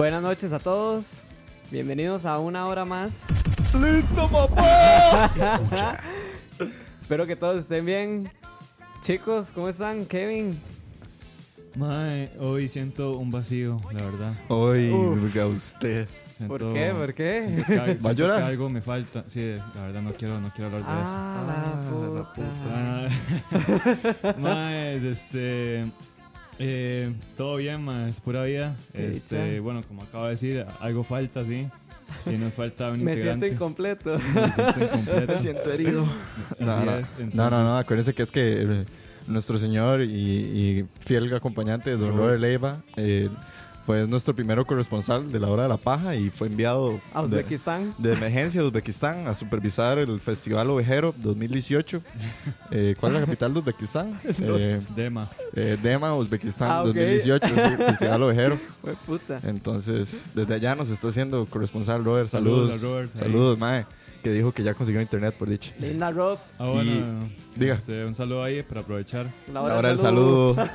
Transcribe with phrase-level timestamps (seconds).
[0.00, 1.24] Buenas noches a todos.
[1.70, 3.26] Bienvenidos a una hora más.
[3.74, 4.00] Escucha.
[7.02, 8.32] Espero que todos estén bien.
[9.02, 10.06] Chicos, ¿cómo están?
[10.06, 10.58] Kevin.
[11.74, 14.32] Mae, hoy siento un vacío, la verdad.
[14.48, 14.90] Hoy,
[15.38, 16.08] a usted.
[16.32, 16.94] Siento- ¿Por qué?
[16.96, 17.62] ¿Por qué?
[17.66, 18.42] que, siento a llorar?
[18.44, 19.24] algo me falta.
[19.26, 21.12] Sí, la verdad no quiero, no quiero hablar de eso.
[21.14, 21.74] Ah,
[22.14, 23.06] la puta.
[24.24, 25.92] Ah, mae, este.
[26.62, 28.76] Eh, todo bien, es pura vida.
[28.92, 31.66] Este, bueno, como acabo de decir, algo falta, sí.
[32.26, 34.18] Y nos falta un Me siento incompleto.
[34.34, 35.26] Me siento incompleto.
[35.32, 36.06] Me siento herido.
[36.58, 38.84] No, Así no, es, no, no, no, acuérdense que es que eh,
[39.26, 43.30] nuestro señor y, y fiel acompañante, don Robert Leiva, eh,
[43.90, 47.26] fue nuestro primero corresponsal de la hora de la paja y fue enviado A de,
[47.26, 47.92] Uzbekistán.
[47.98, 52.00] de emergencia a Uzbekistán a supervisar el Festival Ovejero 2018.
[52.70, 54.20] Eh, ¿Cuál es la capital de Uzbekistán?
[54.42, 55.28] Eh, Dema.
[55.56, 56.86] eh, Dema, Uzbekistán Ah, ok.
[56.88, 58.58] 2018, sí, Festival Ovejero.
[58.80, 59.40] Fue puta.
[59.42, 62.28] Entonces, desde allá nos está haciendo corresponsal Robert.
[62.28, 62.76] Saludos.
[62.76, 63.16] Saludos Robert.
[63.16, 63.86] Saludos, Mae.
[64.22, 65.72] Que dijo que ya consiguió internet, por dicho.
[65.80, 66.38] Linda Rob.
[66.60, 66.90] Ah, bueno.
[66.92, 67.74] Y- diga.
[67.74, 69.26] este, un saludo ahí para aprovechar.
[69.52, 70.54] La Ahora, hora del el saludo.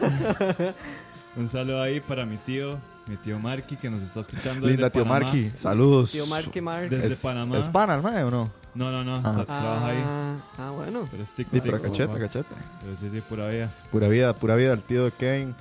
[1.38, 2.78] Un saludo ahí para mi tío,
[3.08, 4.68] mi tío Marky, que nos está escuchando.
[4.68, 5.26] Linda desde tío Panamá.
[5.26, 5.52] Marky.
[5.56, 6.12] Saludos.
[6.12, 6.90] Tío Marky Mark.
[6.90, 7.58] Desde ¿Es, Panamá.
[7.58, 8.52] ¿Es pana el Mae o no?
[8.74, 9.44] No, no, no, Ah.
[9.46, 10.04] trabaja ahí.
[10.06, 11.08] Ah, ah, bueno.
[11.12, 12.20] Pero es tico, Sí, pero tico, cacheta, papá.
[12.20, 12.56] cacheta.
[12.84, 13.72] Pero sí, sí, pura vida.
[13.92, 15.54] Pura vida, pura vida al tío de Kane.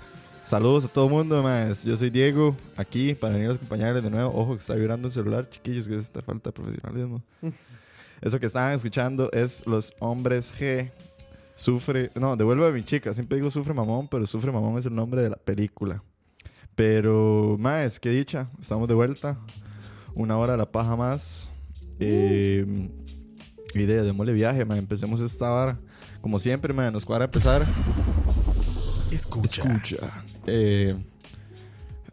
[0.43, 1.85] Saludos a todo el mundo, más.
[1.85, 4.31] Yo soy Diego, aquí para venir a acompañarles de nuevo.
[4.35, 7.23] Ojo, que está vibrando un celular, chiquillos, que es esta falta de profesionalismo.
[8.21, 10.91] Eso que estaban escuchando es Los Hombres G.
[11.55, 13.13] Sufre, no, devuelve a mi chica.
[13.15, 16.03] Siempre digo Sufre Mamón, pero Sufre Mamón es el nombre de la película.
[16.75, 18.51] Pero, más, qué dicha.
[18.61, 19.39] Estamos de vuelta.
[20.15, 21.53] Una hora de la paja más.
[22.01, 22.91] Eh,
[23.75, 24.79] y de démosle viaje, man.
[24.79, 25.79] Empecemos esta hora.
[26.21, 27.65] Como siempre, man, nos cuadra empezar.
[29.11, 29.63] Escucha.
[29.63, 30.25] Escucha.
[30.47, 30.97] Eh,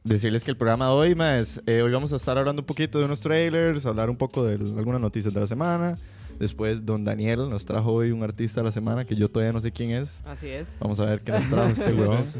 [0.03, 2.99] decirles que el programa de hoy, más, eh, hoy vamos a estar hablando un poquito
[2.99, 5.97] de unos trailers, hablar un poco de algunas noticias de la semana.
[6.41, 9.59] Después, don Daniel nos trajo hoy un artista de la semana que yo todavía no
[9.59, 10.19] sé quién es.
[10.25, 10.77] Así es.
[10.81, 12.17] Vamos a ver qué nos trajo este huevón.
[12.23, 12.39] Eso.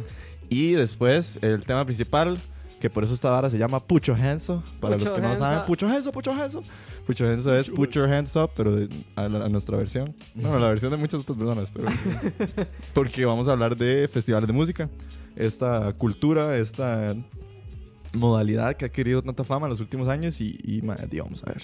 [0.50, 2.39] Y después, el tema principal,
[2.80, 4.63] que por eso esta vara se llama Pucho Henso.
[4.80, 5.39] Para Pucho los que no Henso.
[5.44, 6.63] saben, Pucho Henso, Pucho Henso.
[7.06, 10.15] Pucho Henso es Put Your Hands Up, pero de- a, la- a nuestra versión.
[10.33, 11.88] No, a la versión de muchas otras personas, pero.
[12.95, 14.89] porque vamos a hablar de festivales de música.
[15.36, 17.15] Esta cultura, esta
[18.13, 21.44] modalidad que ha adquirido tanta fama en los últimos años y, y ma, di, vamos
[21.44, 21.62] a ver.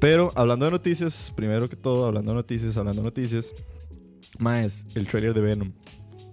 [0.00, 3.54] Pero hablando de noticias, primero que todo, hablando de noticias, hablando de noticias,
[4.38, 5.72] Más, el trailer de Venom.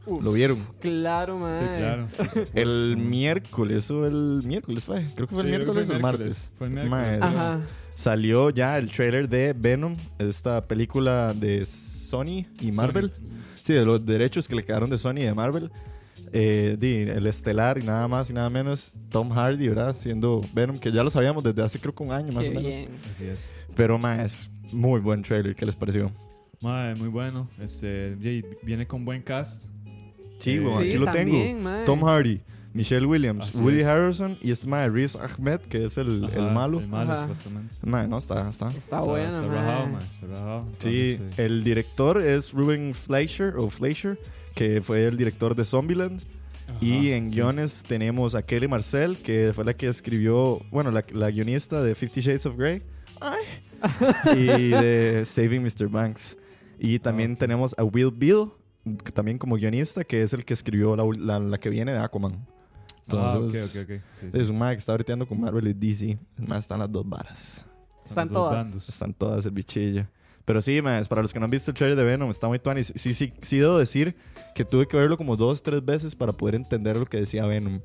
[0.06, 0.24] Uf.
[0.24, 0.60] ¿Lo vieron?
[0.80, 1.60] Claro, mae.
[1.60, 2.08] Sí, claro.
[2.54, 5.04] El miércoles o el miércoles fue.
[5.16, 6.52] Creo que fue el Sí, miércoles o el martes.
[6.60, 7.20] Fue el miércoles.
[7.22, 7.60] Ajá.
[7.96, 13.12] Salió ya el trailer de Venom, esta película de Sony y Marvel.
[13.64, 15.72] Sí, de los derechos que le quedaron de Sony y de Marvel.
[16.38, 16.76] Eh,
[17.16, 19.96] el estelar y nada más y nada menos Tom Hardy, ¿verdad?
[19.96, 22.54] Siendo Venom, que ya lo sabíamos desde hace creo que un año más Qué o
[22.54, 22.76] menos.
[22.76, 22.90] bien.
[23.10, 23.56] Así es.
[23.76, 26.12] Pero más, muy buen trailer, ¿qué les pareció?
[26.62, 27.48] Mae, muy bueno.
[27.62, 28.16] Este,
[28.64, 29.64] viene con buen cast.
[30.40, 31.84] Sí, Sí, bueno, aquí lo también, tengo.
[31.86, 32.42] Tom Hardy,
[32.76, 33.86] Michelle Williams, Así Woody es.
[33.88, 36.80] Harrison y este mae Riz Ahmed, que es el, el malo.
[36.82, 37.22] El malo, Ajá.
[37.22, 37.74] supuestamente.
[37.84, 38.70] Mae, no, está, está.
[38.72, 39.50] Está bueno, Está mae.
[39.56, 40.04] rajado, mae.
[40.04, 40.66] Está rajado.
[40.80, 44.20] Sí, Entonces, el director es Ruben Fleischer, o Fleischer,
[44.54, 46.22] que fue el director de Zombieland.
[46.68, 47.36] ajá, Y en sí.
[47.36, 51.96] guiones tenemos a Kelly Marcel, que fue la que escribió, bueno, la, la guionista de
[51.96, 52.84] Fifty Shades of Grey.
[53.22, 53.44] Ay.
[54.36, 55.88] y de Saving Mr.
[55.88, 56.38] Banks.
[56.78, 58.50] Y también tenemos a Will Bill,
[59.04, 61.94] que también como guionista, que es el que escribió la, ul- la- la que viene
[61.94, 62.46] de Aquaman.
[63.14, 64.02] Ah, ok, Entonces, ok, ok.
[64.14, 64.40] Sí, sí.
[64.40, 66.18] es un mae que está breteando con Marvel y DC.
[66.38, 67.66] Más están las dos varas.
[68.06, 68.64] Están dos todas.
[68.66, 68.90] bandos.
[68.90, 70.08] Están todas el bichillo.
[70.46, 72.60] Pero sí, más para los que no han visto el trailer de Venom, está muy
[72.60, 72.94] tuanis.
[72.96, 74.16] Sí, sí, sí debo decir
[74.54, 77.80] que tuve que verlo como dos, tres veces para poder entender lo que decía Venom.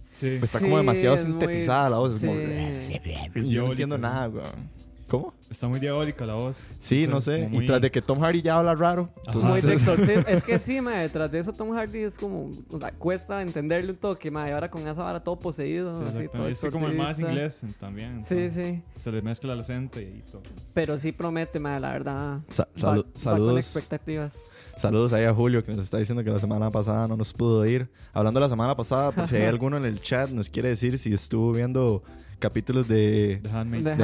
[0.00, 0.26] Sí.
[0.42, 2.14] Está como demasiado es muy- sintetizada la voz.
[2.16, 3.48] es como- sí.
[3.48, 4.02] Yo no entiendo sí.
[4.02, 4.79] nada, weón.
[5.10, 5.34] ¿Cómo?
[5.50, 6.62] Está muy diabólica la voz.
[6.78, 7.48] Sí, no sé.
[7.50, 9.10] Y tras de que Tom Hardy ya habla raro.
[9.16, 10.22] Muy Entonces, de exorcismo.
[10.28, 13.90] Es que sí, mae, detrás de eso Tom Hardy es como, o sea, cuesta entenderle
[13.90, 16.52] un toque, mae, ahora con esa vara todo poseído, Sí, así, todo exactamente.
[16.52, 18.22] es que como el más inglés también.
[18.24, 20.42] Sí, entonces, sí, Se le mezcla el acento y todo.
[20.72, 22.38] pero sí promete, mae, la verdad.
[22.48, 23.56] Sa- Va- salu- va con saludos.
[23.58, 24.36] expectativas.
[24.76, 27.66] Saludos ahí a Julio que nos está diciendo que la semana pasada no nos pudo
[27.66, 27.90] ir.
[28.12, 30.96] Hablando de la semana pasada, por si hay alguno en el chat, nos quiere decir
[30.96, 32.02] si estuvo viendo
[32.40, 33.96] capítulos de The Handmaid's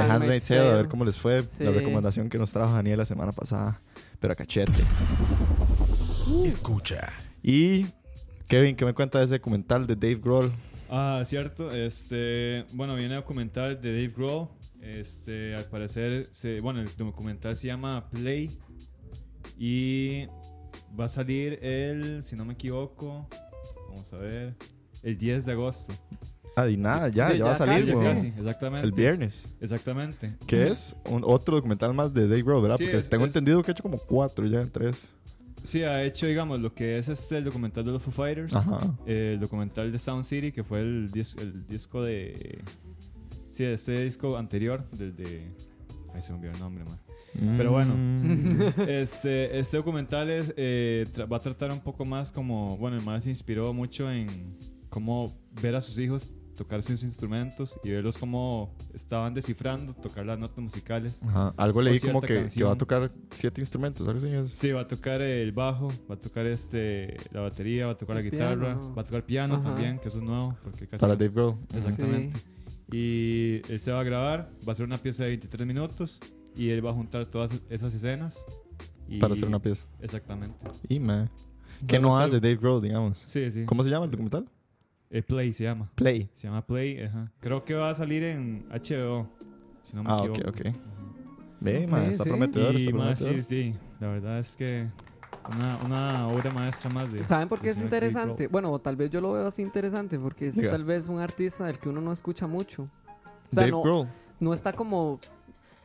[0.47, 0.61] Tale.
[0.69, 1.41] A ver cómo les fue.
[1.41, 1.63] La Sí.
[1.65, 3.81] recomendación que nos trajo Daniel la semana pasada.
[4.19, 4.83] Pero a cachete.
[6.45, 7.11] Escucha.
[7.43, 7.85] Y
[8.47, 10.51] Kevin, ¿qué me cuenta de ese documental de Dave Grohl?
[10.89, 11.71] Ah, cierto.
[11.71, 14.47] Este, bueno, viene a documental de Dave Grohl.
[14.81, 18.57] Este, al parecer, se, bueno, el documental se llama Play
[19.57, 20.27] y
[20.97, 23.27] va a salir el, si no me equivoco,
[23.89, 24.55] vamos a ver,
[25.03, 25.93] el 10 de agosto.
[26.59, 28.87] Ah, y nada, ya, Sí, ya va a salir, casi, exactamente.
[28.87, 29.47] El viernes.
[29.61, 30.35] Exactamente.
[30.47, 30.95] ¿Qué es?
[31.05, 32.77] Un, otro documental más de Dave Grohl, ¿verdad?
[32.77, 35.13] Sí, Porque es- tengo es- entendido que ha hecho como cuatro ya, tres.
[35.61, 38.55] Sí, ha hecho, digamos, lo que es este, el documental de los Foo Fighters.
[38.55, 38.91] Ajá.
[39.05, 42.63] eh, el documental de Sound City, que fue el, dis- el disco de...
[43.51, 45.51] Sí, este disco anterior, del de...
[46.13, 46.99] Ahí se me olvidó el nombre, man.
[47.57, 47.93] Pero bueno.
[47.95, 48.61] Mm.
[48.87, 53.21] Este, este documental es, eh, va a tratar un poco más como, bueno, el man
[53.21, 54.57] se inspiró mucho en
[54.89, 60.37] cómo ver a sus hijos tocar sus instrumentos y verlos cómo estaban descifrando, tocar las
[60.37, 61.21] notas musicales.
[61.23, 61.53] Ajá.
[61.55, 64.53] Algo leí como que, que va a tocar siete instrumentos, algo así.
[64.53, 68.15] Sí, va a tocar el bajo, va a tocar este, la batería, va a tocar
[68.17, 68.93] la El guitarra, piano.
[68.95, 69.63] va a tocar piano Ajá.
[69.63, 70.57] también, que eso es nuevo.
[70.63, 71.55] Porque casi Para no- Dave Grohl.
[71.73, 72.37] Exactamente.
[72.91, 76.19] Y él se va a grabar, va a ser una pieza de 23 minutos
[76.55, 78.43] y él va a juntar todas esas escenas.
[79.09, 79.85] y- Para hacer una pieza.
[80.01, 80.65] Exactamente.
[80.89, 81.29] Y, man.
[81.87, 83.23] ¿Qué no hace Dave Grohl, digamos?
[83.27, 83.63] Sí, sí.
[83.65, 84.49] ¿Cómo se llama el documental?
[85.09, 85.89] Eh, Play se llama.
[85.95, 86.29] Play.
[86.33, 87.31] Se llama Play, ajá.
[87.39, 89.29] Creo que va a salir en HBO,
[89.83, 90.49] si no me Ah, ok, equivoco.
[90.49, 90.75] ok.
[91.59, 92.29] Ve, Ok, man, está sí.
[92.29, 92.73] prometedor.
[92.75, 93.43] Y está más, prometedor.
[93.45, 93.75] sí, sí.
[93.99, 94.87] La verdad es que
[95.55, 97.23] una, una obra maestra más de...
[97.25, 98.43] ¿Saben por qué es interesante?
[98.43, 98.51] Grohl.
[98.51, 100.71] Bueno, o tal vez yo lo veo así interesante porque es Diga.
[100.71, 102.83] tal vez un artista del que uno no escucha mucho.
[102.83, 102.89] O
[103.53, 104.07] sea, Dave no, Grohl.
[104.41, 105.19] no está como.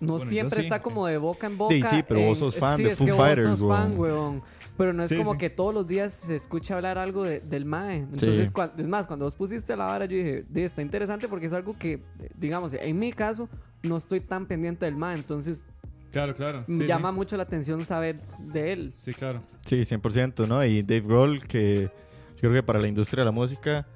[0.02, 0.62] No Bueno, siempre sí.
[0.62, 1.74] está como de boca en boca.
[1.74, 3.96] Sí, sí, pero vos sos fan sí, de es Foo que Fighters, Vos sos fan,
[3.98, 4.42] weón.
[4.76, 5.38] Pero no es Sí, como sí.
[5.38, 7.98] que todos los días se escucha hablar algo de- del Mae.
[7.98, 8.52] Entonces, Sí.
[8.52, 11.52] cuan- es más, cuando vos pusiste la vara, yo dije, "Di, está interesante porque es
[11.52, 13.48] algo que, eh, digamos, en mi caso,
[13.84, 15.14] no estoy tan pendiente del Mae.
[15.16, 15.66] Entonces,
[16.10, 16.64] Claro, claro.
[16.66, 17.14] Sí, llama sí.
[17.14, 18.92] mucho la atención saber de él.
[18.96, 19.40] Sí, claro.
[19.64, 20.62] Sí, 100%, ¿no?
[20.64, 21.90] Y Dave Grohl, que
[22.34, 23.86] yo creo que para la industria de la música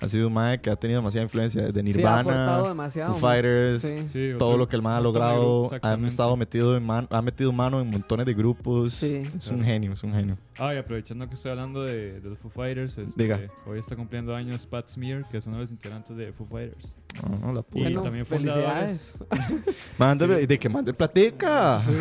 [0.00, 3.12] ha sido un mae que ha tenido demasiada influencia desde Sí, ha Nirvana, demasiado.
[3.14, 3.20] Foo.
[3.20, 4.06] Fighters, Sí.
[4.08, 5.40] Sí, todo otro- lo que el mae ha logrado.
[5.62, 6.06] grupo, exactamente.
[6.08, 8.92] estado metido en man- ha metido mano en montones de grupos.
[8.94, 9.22] Sí.
[9.36, 9.64] Es un Claro.
[9.64, 10.36] genio, es un genio.
[10.58, 13.40] Ah, y aprovechando que estoy hablando de, de los Foo Fighters, este, Diga.
[13.66, 16.96] hoy está cumpliendo años Pat Smear, que es uno de los integrantes de Foo Fighters.
[17.22, 17.78] Ah, no, la puta.
[17.78, 19.24] Y Bueno, también felicidades.
[19.98, 21.80] Mándame, de que mande platica.
[21.80, 21.92] Sí,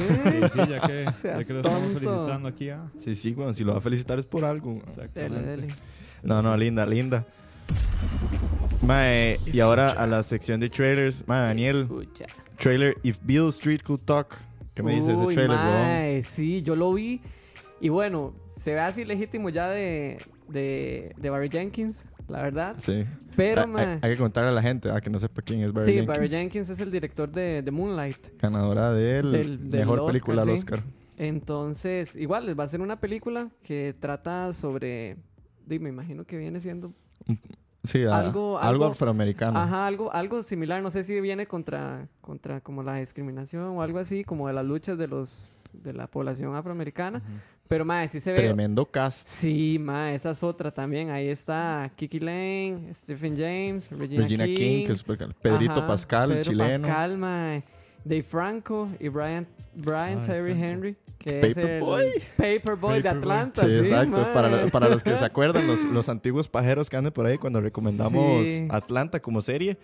[0.49, 2.69] sí, ya que, ya que lo estamos felicitando aquí.
[2.69, 2.91] ah.
[2.97, 4.71] Sí, sí, bueno, si lo va a felicitar es por algo.
[4.73, 5.49] Dele, Exactamente.
[5.49, 5.67] dele.
[6.23, 7.25] No, no, linda, linda.
[8.81, 11.23] Mae, y ahora a la sección de trailers.
[11.27, 12.25] Mae, Daniel, Escucha.
[12.57, 14.35] trailer If Bill Street Could Talk.
[14.73, 15.69] ¿Qué me dice de ese Uy, trailer, bro?
[15.71, 17.21] mae, Sí, yo lo vi.
[17.79, 20.17] Y bueno, se ve así legítimo ya de,
[20.47, 22.75] de, de Barry Jenkins, la verdad.
[22.77, 23.05] Sí.
[23.35, 23.85] Pero, Ah, mae.
[23.85, 25.91] hay, hay que contarle a la gente ah, que no sepa quién es Barry sí,
[25.93, 26.07] Jenkins.
[26.07, 28.39] Barry Jenkins es el director de, de Moonlight.
[28.41, 30.53] Ganadora del, Del- del mejor Oscar, película al sí.
[30.53, 30.79] Oscar.
[31.17, 35.15] Entonces, igual les va a hacer una película que trata sobre.
[35.67, 36.91] me imagino que viene siendo.
[37.83, 39.59] Sí, a- Algo- algo, algo- afroamericano.
[39.59, 40.81] Ajá, algo, algo similar.
[40.81, 44.65] No sé si viene contra, contra como la discriminación o algo así, como de las
[44.65, 47.21] luchas de los de la población afroamericana.
[47.67, 48.37] Pero mae, sí se ve.
[48.37, 49.27] Tremendo cast.
[49.27, 51.09] Sí, mae, esa es otra también.
[51.09, 55.87] Ahí está Kiki Lane, Stephen James, Regina, Regina King, King, que es super Pedrito Ajá,
[55.87, 56.87] Pascal, el Pedro chileno.
[56.87, 57.63] Pascal, mae.
[58.05, 60.65] Dave Franco y Brian, Brian Ay, Terry Franco.
[60.65, 62.05] Henry, que es el Paperboy.
[62.37, 63.09] Paperboy de.
[63.09, 63.61] Atlanta.
[63.61, 64.27] Sí, Sí, exacto.
[64.33, 67.37] Para, lo- para los que se acuerdan, los, los antiguos pajeros que andan por ahí
[67.37, 68.67] cuando recomendamos Sí.
[68.69, 69.77] Atlanta como serie.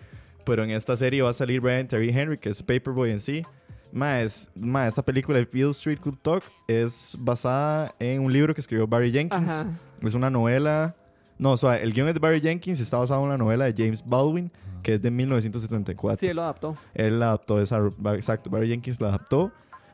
[0.44, 3.44] Pero en esta serie va a salir Brian Terry Henry, que es Paperboy en sí.
[3.92, 8.60] Más, más esta película de Field Street Could Talk es basada en un libro que
[8.60, 9.50] escribió Barry Jenkins.
[9.50, 9.66] Ajá.
[10.02, 10.94] Es una novela.
[11.38, 13.64] No, o sea, el guion es de Barry Jenkins y está basado en una novela
[13.64, 14.50] de James Baldwin,
[14.82, 16.18] que es de 1974.
[16.20, 16.76] Sí, él lo adaptó.
[16.94, 17.80] Él la adaptó esa.
[18.14, 19.50] Exacto, Barry Jenkins la adaptó.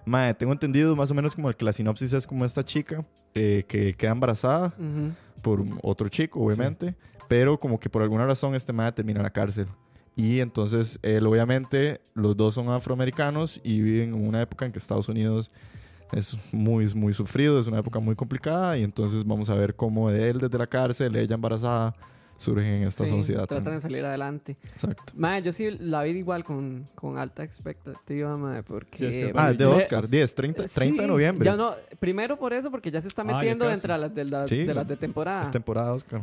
[0.06, 3.64] Mae, tengo entendido más o menos como que la sinopsis es como esta chica eh,
[3.68, 5.12] que queda embarazada Ujú.
[5.42, 6.94] por un- otro chico, obviamente,
[7.28, 9.66] pero como que por alguna razón este mae termina en la cárcel.
[10.14, 14.78] Y entonces él, obviamente, los dos son afroamericanos y viven en una época en que
[14.78, 15.50] Estados Unidos
[16.12, 20.08] es muy, muy sufrido, es una época muy complicada y entonces vamos a ver cómo
[20.08, 21.94] él desde la cárcel, ella embarazada,
[22.36, 23.40] surgen en esta Sí, sociedad.
[23.46, 23.76] Tratan también.
[23.78, 24.56] de salir adelante.
[24.72, 25.12] Exacto.
[25.16, 28.98] Mae, yo sí la vi igual con, con alta expectativa, mae, porque...
[28.98, 31.44] Sí, es que- Ah, es de Oscar, 10, 30, 30 de Sí, noviembre.
[31.46, 33.74] Ya no, primero por eso, porque ya se está Ah, metiendo casi.
[33.74, 35.42] entre las de, la- Sí, de las de temporada.
[35.42, 36.22] Es temporada Oscar.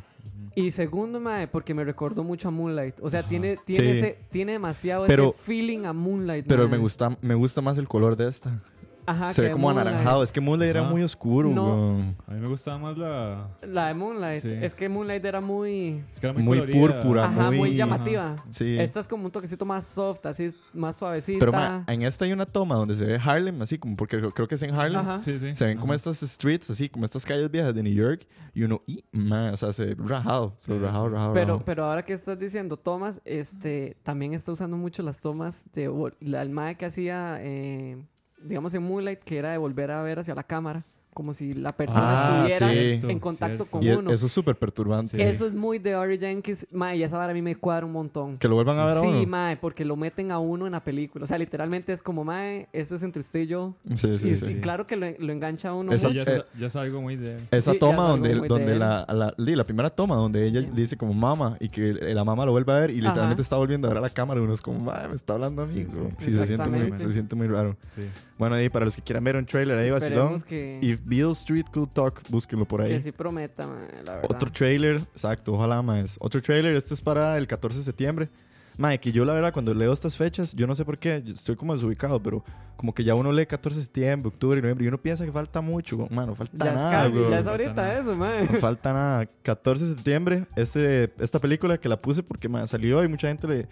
[0.56, 2.96] Y segundo, mae, porque me recordó mucho a Moonlight.
[3.02, 3.98] O sea, tiene, tiene, Sí.
[4.00, 6.46] ese, tiene demasiado Pero- ese feeling a Moonlight.
[6.48, 6.72] Pero mae.
[6.74, 8.62] me gusta, me gusta más el color de esta.
[9.06, 9.88] Ajá, Se ve como Moonlight.
[9.88, 10.24] anaranjado.
[10.24, 11.66] Es que Moonlight era muy oscuro, No.
[11.66, 12.16] weón.
[12.28, 13.50] A mí me gustaba más la.
[13.62, 14.42] La de Moonlight.
[14.42, 14.50] Sí.
[14.62, 16.04] Es que Moonlight era muy...
[16.12, 16.80] Es que era muy, Muy colorida.
[16.80, 17.26] púrpura.
[17.26, 18.36] Ajá, muy, muy- llamativa.
[18.50, 18.78] Sí.
[18.80, 21.40] Esta es como un toquecito más soft, así es más suavecita.
[21.40, 24.48] Pero ma, en esta hay una toma donde se ve Harlem, así como, porque creo,
[24.48, 25.02] que es en Harlem.
[25.02, 25.22] Ajá.
[25.22, 25.56] Sí, sí.
[25.56, 28.28] Se ven como estas streets, así como estas calles viejas de New York.
[28.56, 30.54] Y uno, y, ma, o sea, se ve rajado.
[30.58, 31.14] Sí, pero rajado, sí.
[31.14, 31.34] rajado.
[31.34, 31.66] Pero, rajado.
[31.66, 36.42] pero ahora que estás diciendo tomas, este, también está usando mucho las tomas de la
[36.44, 37.98] el mae que hacía, eh,
[38.44, 40.84] digamos en Moonlight, que era de volver a ver hacia la cámara,
[41.14, 43.08] como si la persona Ah, estuviera sí.
[43.08, 43.66] en contacto Cierto.
[43.68, 44.12] con Y e- uno.
[44.12, 45.10] eso es súper perturbante.
[45.10, 45.22] Sí.
[45.22, 47.92] Eso es muy de Ari Jenkins, mae, y esa vara a mí me cuadra un
[47.92, 48.36] montón.
[48.40, 49.28] Que lo vuelvan a ver a Sí, uno.
[49.28, 51.24] mae, porque lo meten a uno en la película.
[51.26, 53.76] O sea, literalmente es como, mae, eso es entre usted y yo.
[53.94, 54.54] Sí, sí, y, sí.
[54.54, 56.26] y claro que lo, lo engancha a uno Esa- Sí, mucho.
[56.26, 57.42] ya, eh, es, ya es algo muy de.
[57.52, 61.14] Esa Sí, ya toma donde, donde la, la, la primera toma donde ella dice como
[61.14, 63.42] mamá y que la mamá lo vuelve a ver y literalmente Ajá.
[63.44, 65.62] está volviendo a ver a la cámara y uno es como, "Ma, me está hablando
[65.62, 65.76] a mí.
[65.76, 66.10] Sí, güey".
[66.18, 66.32] sí.
[66.32, 67.78] Sí, se, siente muy, se siente muy raro.
[67.86, 68.02] Sí.
[68.38, 70.42] Bueno, y para los que quieran ver un trailer ahí, vacilón.
[70.42, 73.02] Que, If Beale Street Could Talk, búsquenlo por que ahí.
[73.02, 74.22] sí prometa, la verdad.
[74.28, 76.18] Otro trailer, exacto, ojalá más.
[76.20, 78.30] Otro trailer, este es para el 14 de septiembre.
[78.78, 81.56] Mae, que yo la verdad cuando leo estas fechas, yo no sé por qué, estoy
[81.56, 82.44] como desubicado, pero
[82.76, 85.32] como que ya uno lee 14 de septiembre, octubre y noviembre y uno piensa que
[85.32, 87.30] falta mucho, mano, falta ya es nada, casi, bro.
[87.30, 88.00] ya es Falta ahorita nada.
[88.00, 88.48] eso, mae.
[88.52, 89.28] No falta nada.
[89.44, 93.48] 14 de septiembre, este, esta película que la puse porque mae, salió y mucha gente
[93.48, 93.68] le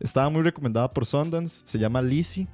[0.00, 2.46] estaba muy recomendada por Sundance, se llama Lizzie.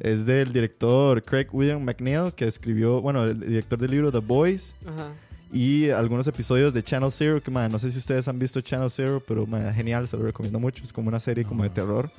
[0.00, 4.76] Es del director Craig William McNeil, que escribió, bueno, el director del libro The Boys
[4.86, 5.10] Ajá.
[5.52, 8.90] Y algunos episodios de Channel Zero, que man, no sé si ustedes han visto Channel
[8.90, 12.10] Zero, pero man, genial, se lo recomiendo mucho, es como una serie como de terror.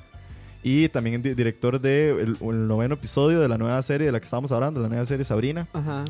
[0.62, 4.12] Y también el di- director del de el, noveno episodio de la nueva serie de
[4.12, 5.68] la que estábamos hablando, la nueva serie Sabrina.
[5.72, 6.04] Ajá.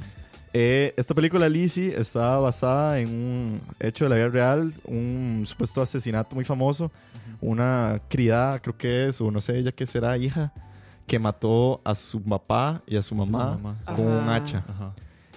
[0.55, 5.83] Eh, esta película Lizzie está basada en un hecho de la vida real, un supuesto
[5.83, 6.91] asesinato muy famoso,
[7.43, 10.53] una criada, creo que es, o no sé ella qué será, hija,
[11.07, 13.93] que mató a su papá y a su mamá, Su mamá, sí.
[13.93, 14.35] con un Ajá.
[14.37, 14.59] hacha.
[14.67, 14.93] Ajá.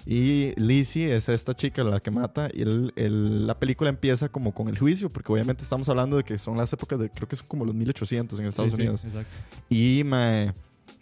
[0.06, 4.52] Y Lizzie es esta chica la que mata y el- el- la película empieza como
[4.52, 7.36] con el juicio, porque obviamente estamos hablando de que son las épocas de, creo que
[7.36, 9.04] son como los 1800 en Estados Sí, sí, Unidos.
[9.04, 9.30] exacto.
[9.70, 10.52] Y mae,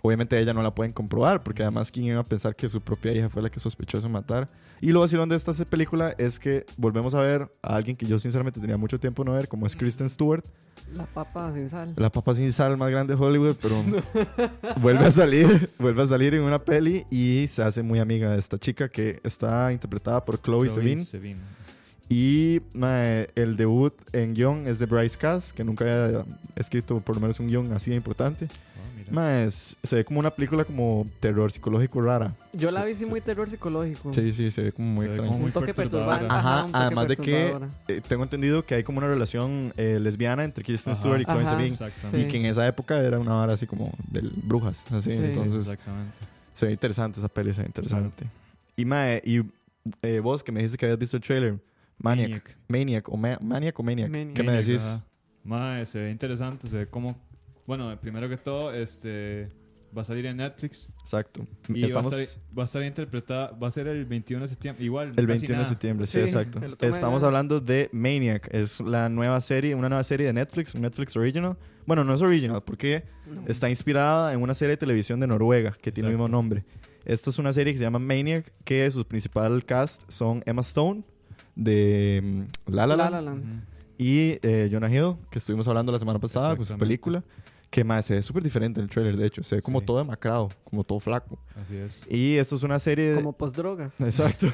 [0.02, 3.12] obviamente ella no la pueden comprobar, porque además quién iba a pensar que su propia
[3.12, 4.48] hija fue la que sospechó de matar.
[4.80, 8.18] Y lo vacilón de esta película es que volvemos a ver a alguien que yo
[8.18, 10.44] sinceramente tenía mucho tiempo no ver, como es Kristen Stewart,
[10.94, 11.92] La papa sin sal.
[11.96, 13.76] la papa sin sal más grande de Hollywood, pero
[14.80, 18.38] vuelve a salir, vuelve a salir en una peli y se hace muy amiga de
[18.38, 21.40] esta chica que está interpretada por Chloe, Chloe Sevigny.
[22.08, 26.24] Y mae, el debut en guion es de Bryce Cass, que nunca había
[26.56, 28.48] escrito por lo menos un guion así de importante.
[28.50, 32.34] Ah, es- se ve como una película como terror psicológico rara.
[32.52, 33.10] Yo la vi sí sí.
[33.10, 34.12] muy terror psicológico.
[34.12, 35.28] Sí, sí, se ve como muy Se extraño.
[35.28, 36.26] como muy un toque perturbante.
[36.28, 37.56] Ajá, un toque además de que
[37.88, 41.00] eh, tengo entendido que hay como una relación eh, lesbiana entre Kristen Ajá.
[41.00, 41.44] Stewart y Chloe.
[41.46, 42.22] Sevigny.
[42.22, 44.84] Y que en esa época era una vara así como de brujas.
[44.92, 45.24] Así, Sí.
[45.24, 46.18] entonces Exactamente.
[46.52, 48.26] se ve interesante esa peli, se ve interesante.
[48.76, 49.42] Y mae, y
[50.02, 51.58] eh, vos que me dijiste que habías visto el trailer,
[51.98, 52.28] Maniac.
[52.28, 52.56] Maniac.
[52.68, 54.10] Maniac o, Ma- Maniac o Maniac.
[54.10, 54.34] Maniac.
[54.34, 54.98] ¿Qué me decís?
[55.44, 57.16] Mae, se ve interesante, se ve como...
[57.66, 59.48] Bueno, primero que todo, este...
[59.96, 60.88] Va a salir en Netflix.
[61.00, 61.44] Exacto.
[61.68, 63.50] Y Estamos va, a estar, va a estar interpretada.
[63.50, 64.84] Va a ser el 21 de septiembre.
[64.84, 65.08] Igual.
[65.08, 65.68] el casi 21 de nada.
[65.68, 66.60] septiembre, sí, Sí, exacto.
[66.86, 68.48] Estamos hablando de Maniac.
[68.52, 71.56] Es la nueva serie, una nueva serie de Netflix, un Netflix original.
[71.86, 73.42] Bueno, no es original porque No.
[73.48, 76.64] está inspirada en una serie de televisión de Noruega que tiene el mismo nombre.
[77.04, 81.02] Esta es una serie que se llama Maniac, que su principal cast son Emma Stone
[81.56, 83.42] de mm, La La La Land La Land.
[83.44, 83.60] Ujú.
[84.02, 87.22] Y eh, Jonah Hill, que estuvimos hablando la semana pasada con su película,
[87.68, 89.86] que más se ve súper diferente en el trailer, de hecho, se ve como Sí.
[89.86, 91.38] todo demacrado, como todo flaco.
[91.54, 92.06] Así es.
[92.10, 93.14] Y esto es una serie...
[93.14, 94.00] Como postdrogas.
[94.00, 94.46] Exacto.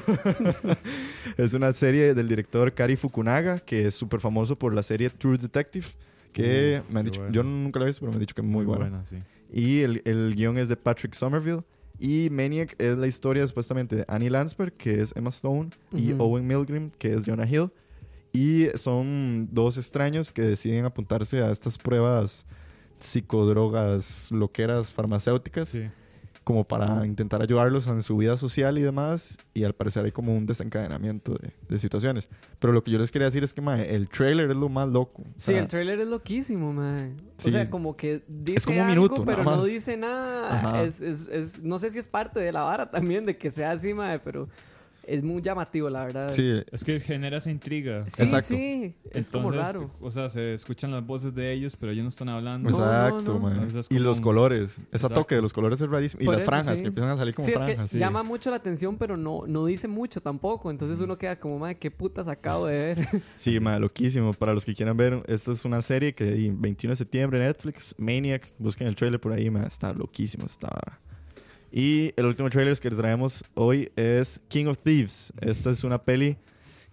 [1.37, 5.37] es una serie del director Kari Fukunaga, que es súper famoso por la serie True
[5.37, 5.85] Detective,
[6.31, 7.33] que Uf, me han dicho, buena.
[7.33, 9.03] yo nunca la he visto, pero me han dicho que es muy, buena.
[9.05, 9.17] sí.
[9.51, 11.61] Y el, el guion es de Patrick Somerville.
[11.99, 16.23] Y Maniac es la historia supuestamente de Annie Lansberg, que es Emma Stone, y Ujú.
[16.25, 17.71] Owen Milgrim, que es Jonah Hill.
[18.33, 22.45] Y son dos extraños que deciden apuntarse a estas pruebas
[22.99, 25.89] psicodrogas, loqueras farmacéuticas, Sí.
[26.43, 29.37] como para intentar ayudarlos en su vida social y demás.
[29.53, 32.29] Y al parecer hay como un desencadenamiento de, de situaciones.
[32.59, 34.87] Pero lo que yo les quería decir es que, mae, el trailer es lo más
[34.87, 35.23] loco.
[35.23, 37.17] O Sí, el trailer es loquísimo, man.
[37.37, 37.49] Sí.
[37.49, 40.81] O sea, como que dice como un algo, minuto, pero no dice nada.
[40.83, 43.71] Es, es, es- no sé si es parte de la vara también de que sea
[43.71, 44.47] así, mae, pero
[45.07, 46.27] es muy llamativo, la verdad.
[46.29, 48.03] sí, Es que genera esa intriga.
[48.07, 48.55] Sí, Exacto.
[48.55, 49.89] sí, es como raro.
[50.01, 52.69] O sea, se escuchan las voces de ellos, pero ellos no están hablando.
[52.69, 53.47] No, Exacto, no.
[53.51, 54.71] Entonces es Y los un- colores.
[54.71, 55.15] Ese Exacto.
[55.21, 56.21] toque de los colores es rarísimo.
[56.21, 56.81] Y Por las eso, franjas sí.
[56.83, 57.77] que empiezan a salir como Sí, es franjas.
[57.81, 57.99] que sí.
[57.99, 60.69] llama mucho la atención, pero no, no dice mucho tampoco.
[60.69, 62.97] Entonces uno queda como, madre, qué putas acabo de ver.
[63.35, 64.33] Sí, mae, loquísimo.
[64.33, 67.95] Para los que quieran ver, esto es una serie que el 21 de septiembre Netflix,
[67.97, 68.51] Maniac.
[68.59, 70.45] Busquen el trailer por ahí, mae, está loquísimo.
[70.45, 70.99] Está.
[71.77, 75.31] Y el último trailer que les traemos hoy es King of Thieves.
[75.41, 76.35] Esta es una peli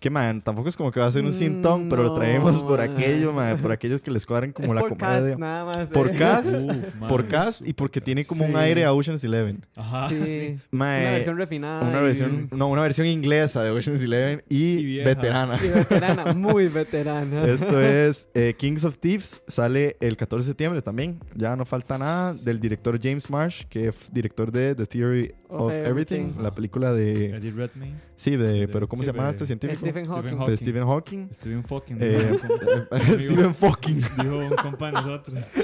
[0.04, 2.60] que, man, tampoco es como que va a ser un Mm, sintón, pero lo traemos
[2.62, 3.32] por aquello,
[3.62, 5.20] por aquellos que les cuadran como es la por comedia.
[5.30, 5.88] cast nada más.
[5.88, 6.16] Por eh.
[6.18, 9.64] cast, Uf, man, por cast y porque tiene como un aire a Ocean's Eleven.
[9.74, 10.10] Ajá.
[10.10, 10.56] Sí.
[10.72, 11.88] Una versión refinada.
[11.88, 15.58] una y- versión, no, una versión inglesa de Ocean's Eleven y, veterana.
[15.64, 17.44] y veterana, muy veterana.
[17.46, 21.18] Esto es eh, Kings of Thieves, sale el 14 de septiembre también.
[21.34, 25.60] Ya no falta nada del director James Marsh, que es director de The Theory Of
[25.60, 26.42] of, Everything, Everything.
[26.42, 27.36] la película de...
[27.36, 27.94] Eddie Redmayne.
[28.16, 28.44] Sí, de...
[28.52, 29.86] de- pero ¿cómo sí, se llama de- este científico?
[29.94, 30.38] Stephen Hawking.
[30.38, 30.46] Hawking.
[30.50, 31.28] De Stephen Hawking.
[31.32, 31.98] Stephen Fucking.
[32.00, 33.96] Eh, dijo, Stephen Hawking.
[34.22, 35.38] dijo un compa de nosotros.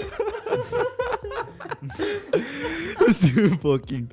[3.10, 4.08] Stephen Hawking.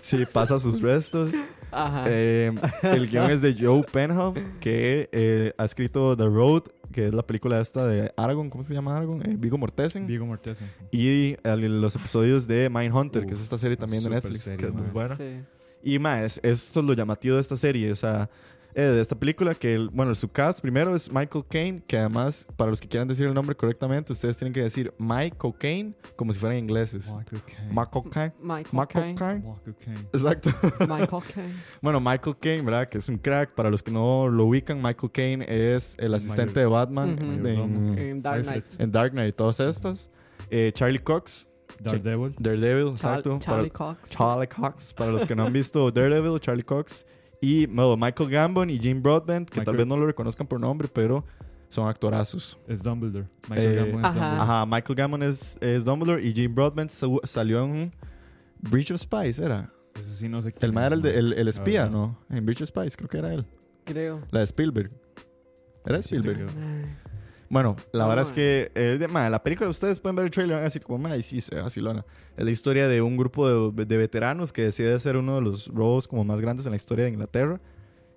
[0.00, 1.32] Sí, pasa sus restos.
[1.70, 2.04] Ajá.
[2.08, 2.52] Eh,
[2.82, 7.24] el guion es de Joe Penhall, que eh, ha escrito The Road, que es la
[7.24, 8.50] película esta de Aragorn.
[8.50, 9.22] ¿Cómo se llama Aragorn?
[9.22, 10.06] Eh, Vigo Mortensen.
[10.06, 10.68] Vigo Mortensen.
[10.90, 14.66] Y el- los episodios de Mindhunter, que es esta serie también de Netflix, serie, que
[14.66, 15.16] es muy buena.
[15.16, 15.40] Sí.
[15.82, 18.28] Y más, esto es lo llamativo de esta serie, o sea,
[18.74, 22.46] eh, de esta película, que el, bueno, el subcast primero es Michael Caine, que además,
[22.56, 26.32] para los que quieran decir el nombre correctamente, ustedes tienen que decir Michael Caine como
[26.32, 27.12] si fueran ingleses.
[27.14, 27.72] Michael Caine.
[27.72, 28.34] Michael Caine.
[28.40, 29.14] Michael Michael Caine.
[29.16, 29.40] Caine.
[29.44, 30.08] Michael Caine.
[30.12, 30.50] Exacto.
[30.88, 31.54] Michael Caine.
[31.82, 32.88] Bueno, Michael Caine, ¿verdad?
[32.88, 33.54] Que es un crack.
[33.54, 37.42] Para los que no lo ubican, Michael Caine es el asistente de Batman Ujú.
[37.42, 38.64] de- en, En Dark Knight.
[38.78, 40.10] En Dark Knight y todas estas.
[40.50, 41.46] Eh, Charlie Cox,
[41.80, 42.34] Daredevil.
[42.38, 43.30] Daredevil, Char- exacto.
[43.30, 44.10] para- Charlie Cox.
[44.10, 47.06] Charlie Cox, para los que no han visto Daredevil, Charlie Cox.
[47.40, 50.88] Y bueno, Michael Gambon y Jim Broadbent, que tal vez no lo reconozcan por nombre,
[50.92, 51.24] pero
[51.68, 52.58] son actorazos.
[52.68, 53.26] Es Dumbledore.
[53.48, 54.12] Michael Eh, Gambon es Ajá.
[54.18, 54.42] Dumbledore.
[54.42, 57.92] Ajá, Michael Gambon es, es Dumbledore y Jim Broadbent sa- salió en
[58.60, 59.72] Breach of Spies, ¿era?
[59.94, 61.88] Eso sí, no sé El es, era el, de- el, espía.
[61.88, 62.18] ¿no?
[62.28, 63.46] En Breach of Spies, creo que era él.
[63.84, 64.20] Creo.
[64.30, 64.90] La de Spielberg.
[65.86, 66.46] Era Sí, Spielberg.
[66.46, 66.90] creo.
[67.50, 68.34] Bueno, la No, verdad es mae.
[68.36, 70.82] que eh, de- mae, la película, ustedes pueden ver el trailer y van a decir
[70.82, 72.06] como, mae, sí, se vacilona.
[72.36, 75.66] Es la historia de un grupo de, de veteranos que decide hacer uno de los
[75.68, 77.60] robos como más grandes en la historia de Inglaterra.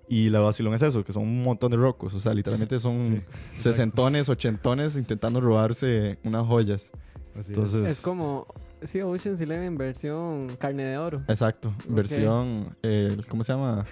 [0.08, 2.14] Y la vacilón es eso, que son un montón de rocos.
[2.14, 3.24] O sea, literalmente son
[3.56, 6.92] Sí, sesentones, ochentones intentando robarse unas joyas.
[7.32, 7.48] Así es.
[7.48, 8.46] Entonces- Es como,
[8.82, 11.22] sí, Ocean's Eleven versión carne de oro.
[11.26, 11.74] Exacto.
[11.88, 13.84] Versión, eh, ¿cómo se llama?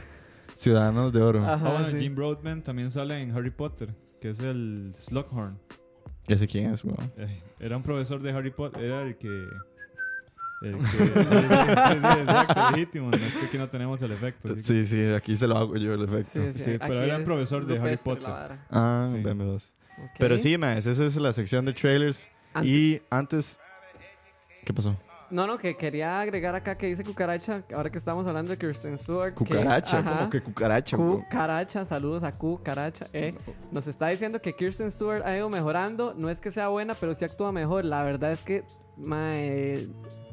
[0.55, 1.41] Ciudadanos de Oro.
[1.45, 1.97] Ajá, Ah, bueno, sí.
[2.05, 5.59] Jim Broadbent también sale en Harry Potter, que es el Slughorn.
[6.29, 7.13] ¿Ese quién es, weón?
[7.17, 9.29] Eh, era un profesor de Harry Potter, era el que...
[10.63, 13.11] El que sí, sí, sí, exacto, legítimo.
[13.11, 14.55] No es que aquí no tenemos el efecto.
[14.59, 16.53] Sí, sí, aquí se lo hago yo el efecto.
[16.53, 18.59] Sí, pero aquí era es profesor de Harry Potter.
[18.71, 19.17] Ah, Sí.
[19.17, 19.73] BM2.
[19.99, 20.11] Ok.
[20.21, 22.31] Pero sí, más, esa es la sección de trailers.
[22.55, 23.59] Ante- Y antes.
[24.65, 24.97] ¿Qué pasó?
[25.33, 28.99] No, no, que quería agregar acá que dice cucaracha, ahora que estamos hablando de Kirsten
[28.99, 29.31] Stewart.
[29.35, 30.97] que- Cucaracha, como que cucaracha.
[30.97, 33.07] Cucaracha, saludos a Cucaracha.
[33.15, 33.35] Eh.
[33.71, 36.13] Nos está diciendo que Kirsten Stewart ha ido mejorando.
[36.15, 37.87] No es que sea buena, pero sí actúa mejor.
[37.87, 38.63] La verdad es que
[38.99, 39.89] mae,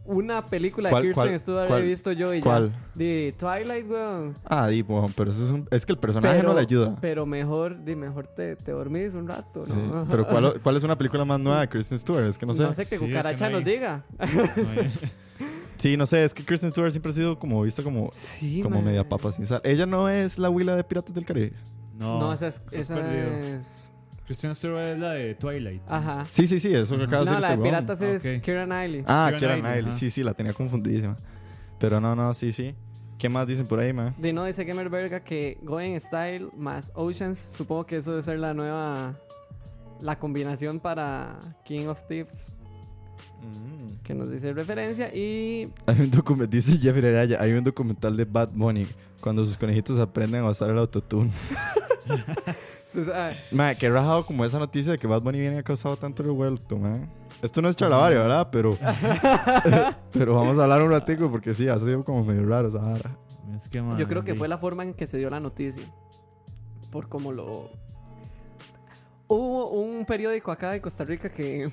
[0.10, 2.72] una película de ¿Cuál- Kirsten Stewart he visto yo y ¿Cuál?
[2.72, 2.80] ya.
[2.95, 4.36] De Twilight, weón.
[4.43, 6.98] Ah, di, weón, pero eso es, un- es que el personaje no le ayuda.
[7.00, 9.74] Pero mejor, di, mejor te, te dormís un rato, ¿no?
[9.74, 9.82] Sí.
[10.10, 12.26] Pero ¿cuál, ¿cuál es una película más nueva de Kristen Stewart?
[12.26, 12.63] Es que no sé.
[12.63, 14.04] No sé, que Sí, es que Cucaracha no nos diga.
[14.19, 14.26] No
[15.78, 18.82] Sí, no sé, es que Kristen Stewart siempre ha sido como vista como, Sí, como
[18.82, 19.62] media papa sin sal.
[19.63, 21.54] Ella no es la huila de Piratas del Caribe.
[21.98, 22.62] No, No, esa es.
[22.72, 23.28] Esa perdido.
[23.56, 23.89] es...
[24.29, 25.81] Christian Stewart es la de Twilight.
[25.87, 26.23] Ajá.
[26.29, 27.63] Sí, sí, sí, eso que acaba de No, decir la este de weón.
[27.63, 28.41] piratas es Ok.
[28.43, 29.03] Keira Knightley.
[29.07, 29.91] Ah, Keira Knightley.
[29.91, 31.17] Sí, sí, la tenía confundidísima.
[31.79, 32.75] Pero no, no, sí, sí.
[33.17, 34.13] ¿Qué más dicen por ahí, man?
[34.19, 37.39] De no dice Gamer Verga que Going Style más Oceans.
[37.39, 39.15] Supongo que eso debe ser la nueva.
[39.99, 42.51] La combinación para King of Thieves.
[44.03, 45.07] Que nos dice referencia.
[45.11, 45.73] Y.
[45.87, 48.85] Hay un documental, dice Jeffrey Araya, hay un documental de Bad Bunny
[49.21, 51.31] cuando sus conejitos aprenden a usar el autotune.
[52.89, 53.38] se sabe.
[53.52, 56.78] Man, qué rajado como esa noticia de que Bad Bunny viene ha causado tanto revuelto,
[56.78, 57.10] man.
[57.41, 58.49] Esto no es charlavario, ¿verdad?
[58.52, 58.78] Pero,
[60.12, 63.17] pero vamos a hablar un ratico porque sí, ha sido como medio raro esa vara.
[63.56, 64.38] Es que, man, Yo creo que sí.
[64.38, 65.84] fue la forma en que se dio la noticia.
[66.91, 67.69] Por como lo.
[69.28, 71.69] Hubo un periódico acá de Costa Rica que,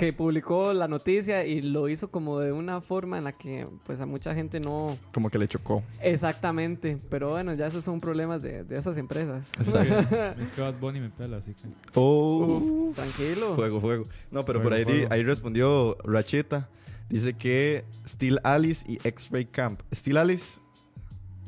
[0.00, 4.00] que publicó la noticia y lo hizo como de una forma en la que pues
[4.00, 5.82] a mucha gente no Como que le chocó.
[6.00, 6.98] exactamente.
[7.10, 9.52] Pero bueno, ya esos son problemas de, de esas empresas.
[9.60, 11.68] Es que, es que Bad Bunny me pela, así que.
[11.94, 12.60] Oh,
[12.90, 13.54] Uf, tranquilo.
[13.54, 14.04] fuego, fuego.
[14.30, 15.12] No, pero por Fuego, ahí, di- fuego.
[15.14, 16.68] ahí respondió Racheta.
[17.10, 19.82] Dice que Steel Alice y X-Ray Camp.
[19.92, 20.60] Steel Alice.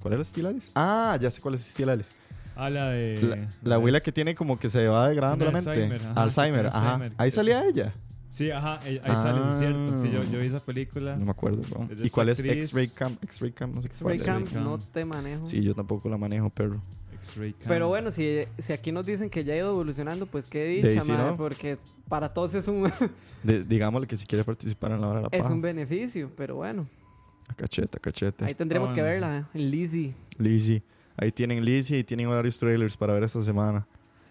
[0.01, 0.71] ¿Cuál era Steel Alice?
[0.75, 2.13] Ah, ya sé cuál es Steel Alice.
[2.55, 3.19] Ah, la de.
[3.23, 5.71] La, la abuela que tiene como que se va degradando la mente.
[5.71, 6.79] Alzheimer, ajá, Alzheimer, ajá.
[6.95, 7.13] Alzheimer.
[7.17, 7.95] Ahí salía ella.
[8.33, 9.51] Sí, ajá, ahí ahí sale, Ah.
[9.53, 9.97] es cierto.
[10.01, 11.17] Sí, yo, yo vi esa película.
[11.17, 11.87] No me acuerdo, bro.
[11.93, 12.69] Es ¿Y cuál es actriz.
[12.69, 13.23] X-Ray Camp?
[13.25, 14.23] X-Ray Camp, no sé cuál Ray es.
[14.25, 14.65] Camp, Camp.
[14.65, 15.47] no te manejo.
[15.47, 16.81] Sí, yo tampoco la manejo, perro.
[17.21, 17.69] X-Ray Cam.
[17.69, 21.05] Pero bueno, si, si aquí nos dicen que ya ha ido evolucionando, pues qué dicha,
[21.13, 21.37] mae, ¿no?
[21.37, 21.77] porque
[22.09, 22.91] para todos es un,
[23.43, 25.53] De- digámosle que si quiere participar en la hora de la es paja.
[25.53, 26.87] un beneficio, pero bueno,
[27.55, 28.47] Cachete, cachete.
[28.47, 29.13] ahí tendremos Ah, que bueno.
[29.27, 30.15] verla, eh, Lizzie.
[30.39, 30.83] Lizzie.
[31.19, 33.87] Ahí tienen Lizzie y tienen varios trailers para ver esta semana.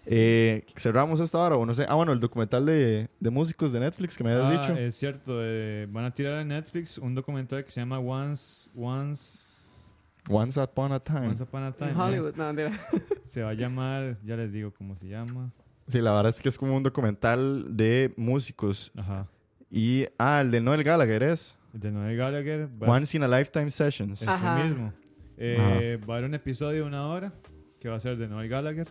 [0.06, 1.86] Eh, cerramos esta hora o no sé.
[1.88, 4.76] Ah, bueno, el documental de, de músicos de Netflix que me habías Ah, dicho.
[4.80, 8.70] Es cierto, eh, van a tirar a Netflix un documental que se llama Once.
[8.74, 9.92] Once.
[10.28, 11.28] Once Upon a Time.
[11.28, 11.90] Once Upon a Time.
[11.90, 12.00] En eh.
[12.00, 12.72] Hollywood, no, mentira.
[13.24, 15.52] Se va a llamar, ya les digo cómo se llama.
[15.88, 18.92] Sí, la verdad es que es como un documental de músicos.
[18.96, 19.26] Ajá.
[19.70, 21.56] Y, ah, el de Noel Gallagher es.
[21.74, 22.68] El de Noel Gallagher.
[22.80, 24.22] Once in a Lifetime Sessions.
[24.22, 24.60] Es Ajá.
[24.60, 24.92] el mismo.
[25.38, 27.32] Eh, va a haber un episodio de una hora
[27.80, 28.88] que va a ser de Noel Gallagher,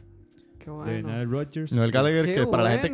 [0.64, 1.10] Qué de bueno.
[1.10, 1.72] Nile Rodgers.
[1.74, 2.92] Noel Gallagher, Qué que para, la gente,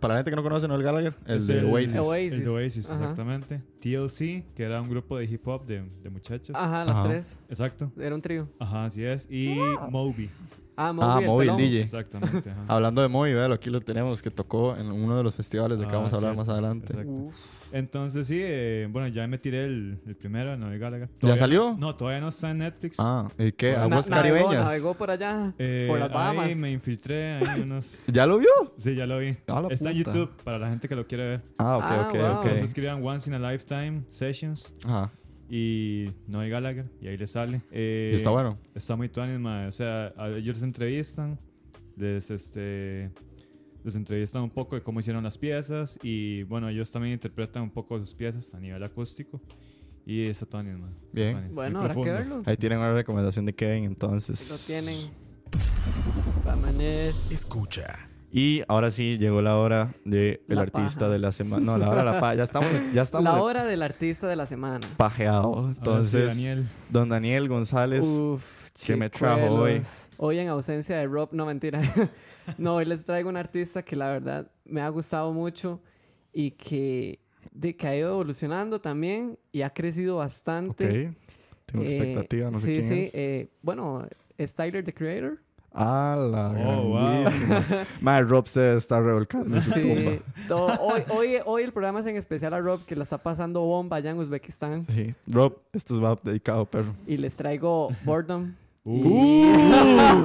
[0.00, 1.96] para la gente que no conoce Noel Gallagher, el Es de Oasis.
[1.96, 2.32] Oasis.
[2.32, 3.00] El de Oasis, Ajá.
[3.00, 3.62] exactamente.
[3.80, 6.56] TLC, que era un grupo de hip hop de, de muchachos.
[6.56, 7.08] Ajá, las Ajá.
[7.08, 7.38] tres.
[7.48, 7.92] Exacto.
[7.98, 8.48] Era un trío.
[8.58, 9.26] Ajá, así es.
[9.30, 9.56] Y
[9.90, 10.28] Moby.
[10.80, 11.56] Ah, Moby, Ah, el Moby, el.
[11.56, 11.80] DJ.
[11.82, 12.50] Exactamente.
[12.50, 12.64] Ajá.
[12.68, 15.86] Hablando de Moby, véalo, aquí lo tenemos, que tocó en uno de los festivales de
[15.86, 16.94] que Ah, vamos a hablar cierto, más adelante.
[17.70, 21.10] Entonces sí, eh, bueno, ya me tiré el, el primero Noel Gallagher.
[21.20, 21.76] ¿Ya salió?
[21.78, 22.96] No, todavía no está en Netflix.
[22.98, 23.76] Ah, ¿y qué?
[23.76, 24.64] ¿Aguas Na- navegó, caribeñas?
[24.64, 26.56] navegó por allá, Eh, por las ahí Bahamas.
[26.56, 28.06] me infiltré ahí unos...
[28.12, 28.48] ¿Ya lo vio?
[28.76, 29.36] Sí, ya lo vi.
[29.48, 29.96] Ah, Está en.
[29.98, 31.42] YouTube para la gente que lo quiere ver.
[31.58, 32.24] Ah, ok, Ah, ok, wow.
[32.36, 32.44] ok.
[32.44, 35.10] Entonces escriban Once in a Lifetime Sessions Ajá.
[35.50, 37.62] Y Noel Gallagher y ahí le sale.
[37.70, 38.58] Eh, Y está bueno.
[38.74, 39.38] Está muy tuanis.
[39.68, 41.38] O sea, a ellos les entrevistan,
[41.96, 43.10] les, este,
[43.84, 47.70] les entrevistan un poco de cómo hicieron las piezas y, bueno, ellos también interpretan un
[47.70, 49.40] poco sus piezas a nivel acústico
[50.06, 50.76] y está tuanis,
[51.12, 51.32] Bien.
[51.32, 52.42] tuanis, muy Bueno, habrá que verlo.
[52.46, 54.70] Ahí tienen una recomendación de Kevin, Ahí entonces.
[54.70, 55.10] lo tienen.
[56.44, 57.30] Vámonos.
[57.30, 58.07] Escucha.
[58.30, 61.12] Y ahora sí llegó la hora de el La artista paja.
[61.12, 61.64] de la semana.
[61.64, 62.34] No, la hora de la paja.
[62.34, 64.86] Ya estamos, ya estamos La de- hora del artista de la semana.
[64.98, 65.54] pajeado.
[65.54, 66.66] Ahora sí, Entonces, Daniel.
[66.90, 68.04] don Daniel González.
[68.06, 69.80] Uf, ¿qué me trajo hoy?
[70.18, 71.80] Hoy en ausencia de Rob, no mentira.
[72.58, 75.80] no, hoy les traigo un artista que la verdad me ha gustado mucho
[76.30, 77.20] y que,
[77.52, 80.20] de, que ha ido evolucionando también y ha crecido ok.
[80.20, 81.14] bastante.
[81.64, 83.14] Tengo Eh, expectativa, no sé sí, quién sí, es.
[83.14, 85.38] eh, bueno, es Tyler, the Creator.
[85.72, 86.98] Ah, la Oh, wow.
[86.98, 87.64] grandísima.
[88.00, 90.78] Madre, Rob se está revolcando en su Sí, tumba.
[90.80, 93.96] hoy, hoy, hoy el programa es en especial a Rob, que la está pasando bomba
[93.98, 94.82] allá en Uzbekistán.
[94.82, 95.10] Sí.
[95.28, 96.94] Rob, esto va dedicado, perro.
[97.06, 98.54] Y les traigo Boredom.
[98.84, 100.24] Uh.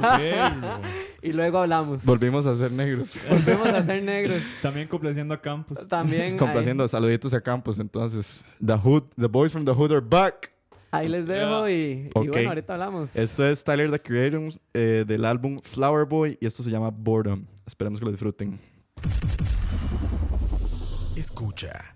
[1.22, 2.04] Y luego hablamos.
[2.04, 3.16] Volvimos a ser negros.
[3.30, 4.42] Volvemos a ser negros.
[4.60, 5.88] También complaciendo a Campos.
[5.88, 6.36] También.
[6.36, 7.78] Complaciendo, saluditos a Campos.
[7.78, 10.52] Entonces, The Hood, The Boys from the Hood are back.
[10.94, 13.16] Ahí, les dejo y, bueno, ahorita hablamos.
[13.16, 17.44] Esto es Tyler the Creator eh, del álbum Flower Boy y esto se llama Boredom.
[17.66, 18.60] Esperemos que lo disfruten.
[21.16, 21.93] Escucha.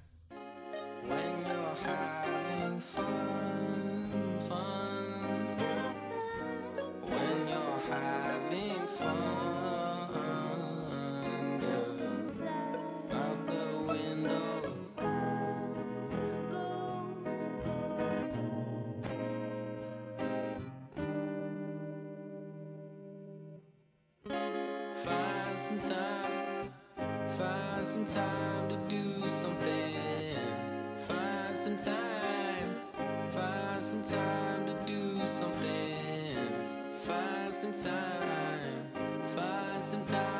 [25.68, 26.70] Some time.
[27.36, 29.96] Find some time to do something.
[31.06, 32.76] Find some time.
[33.28, 36.48] Find some time to do something.
[37.06, 38.88] Find some time.
[39.36, 40.37] Find some time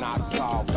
[0.00, 0.73] not solved.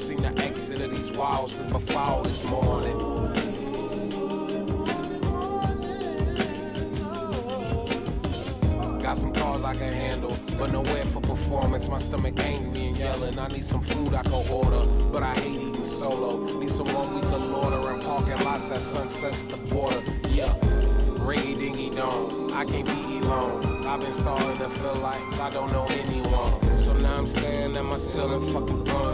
[0.00, 2.98] Seen the exit of these walls since before this morning.
[9.02, 11.86] Got some cars I can handle, but nowhere for performance.
[11.88, 13.38] My stomach angry and yelling.
[13.38, 16.58] I need some food I can order, but I hate eating solo.
[16.58, 20.02] Need someone we can order in parking lots at sunsets at the border.
[20.30, 20.54] Yeah,
[21.28, 22.52] ringy dingy dong.
[22.52, 23.86] I can't be alone.
[23.86, 26.80] I've been starting to feel like I don't know anyone.
[26.80, 29.09] So now I'm staring at my ceiling, fucking going.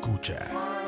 [0.00, 0.79] Escucha.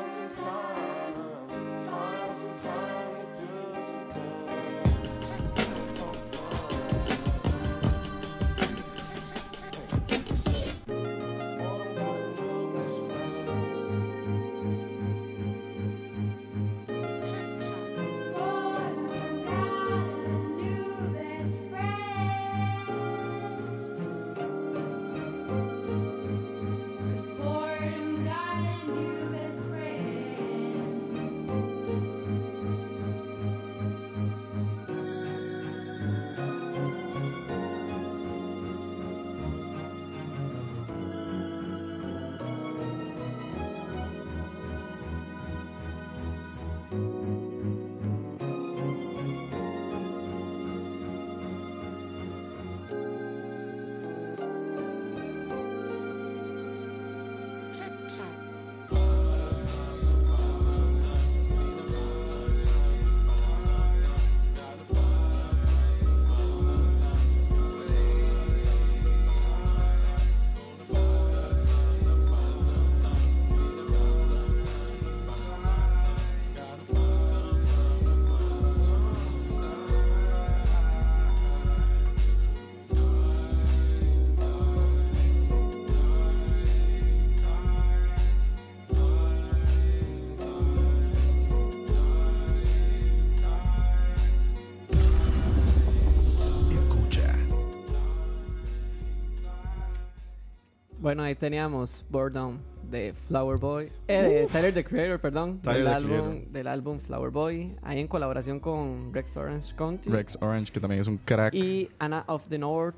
[101.12, 102.58] Bueno, ahí teníamos Boredom
[102.90, 103.92] de Flower Boy.
[104.08, 105.60] Eh, de Tyler the Creator, perdón.
[105.60, 106.52] Tyler, del, the álbum, Creator.
[106.52, 107.76] del álbum Flower Boy.
[107.82, 110.08] Ahí en colaboración con Rex Orange County.
[110.08, 111.52] Rex Orange, que también es un crack.
[111.52, 112.96] Y Anna of the North.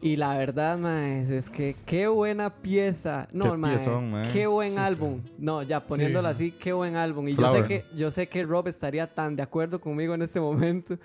[0.00, 3.28] Y la verdad, maes, es que qué buena pieza.
[3.32, 4.32] No, Qué mae, piezón, mae.
[4.32, 4.76] Qué buen Sí.
[4.78, 5.20] álbum.
[5.38, 7.28] No, ya poniéndolo así, qué buen álbum.
[7.28, 7.68] Y yo sé Flower.
[7.68, 10.98] que yo sé que Rob estaría tan de acuerdo conmigo en este momento.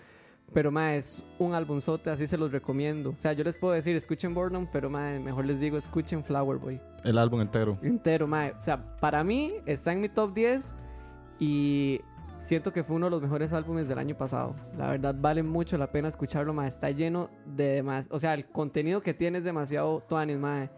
[0.54, 3.12] Pero, mae, es un albumzote, así se los recomiendo.
[3.12, 6.58] O sea, yo les puedo decir, escuchen Boredom, pero, mae, mejor les digo, escuchen Flower
[6.58, 6.82] Boy.
[7.04, 7.78] El álbum entero.
[7.82, 8.52] Entero, mae.
[8.52, 10.74] O sea, para mí está en mi top 10
[11.40, 12.02] y
[12.38, 14.56] siento que fue uno de los mejores álbumes del año pasado.
[14.78, 16.68] La verdad, vale mucho la pena escucharlo, mae.
[16.68, 18.08] Está lleno de demás.
[18.10, 20.70] O sea, el contenido que tiene es demasiado tuanis, mae.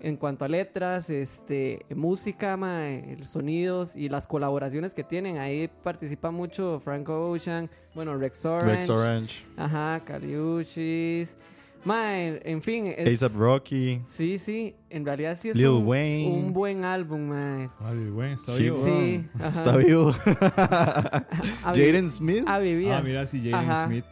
[0.00, 5.38] En cuanto a letras, este, música, mae, el sonidos y las colaboraciones que tienen.
[5.38, 8.74] Ahí participa mucho Frank Ocean, bueno, Rex Orange.
[8.76, 9.44] Rex Orange.
[9.56, 11.36] Ajá, Caliuchis.
[11.84, 12.92] Mae, en fin.
[12.96, 14.02] Es, A$AP Rocky.
[14.06, 14.74] Sí, sí.
[14.90, 16.28] En realidad sí es Lil un, Wayne.
[16.28, 17.66] un buen álbum, mae.
[17.80, 18.76] Ay, bueno, está Sí, vivo.
[18.76, 19.48] Sí, ajá.
[19.48, 20.12] Está vivo.
[21.64, 22.44] Jaden Smith.
[22.46, 22.92] a vivir.
[22.92, 23.76] Ah, mira, si Jaden.
[23.86, 24.04] Smith.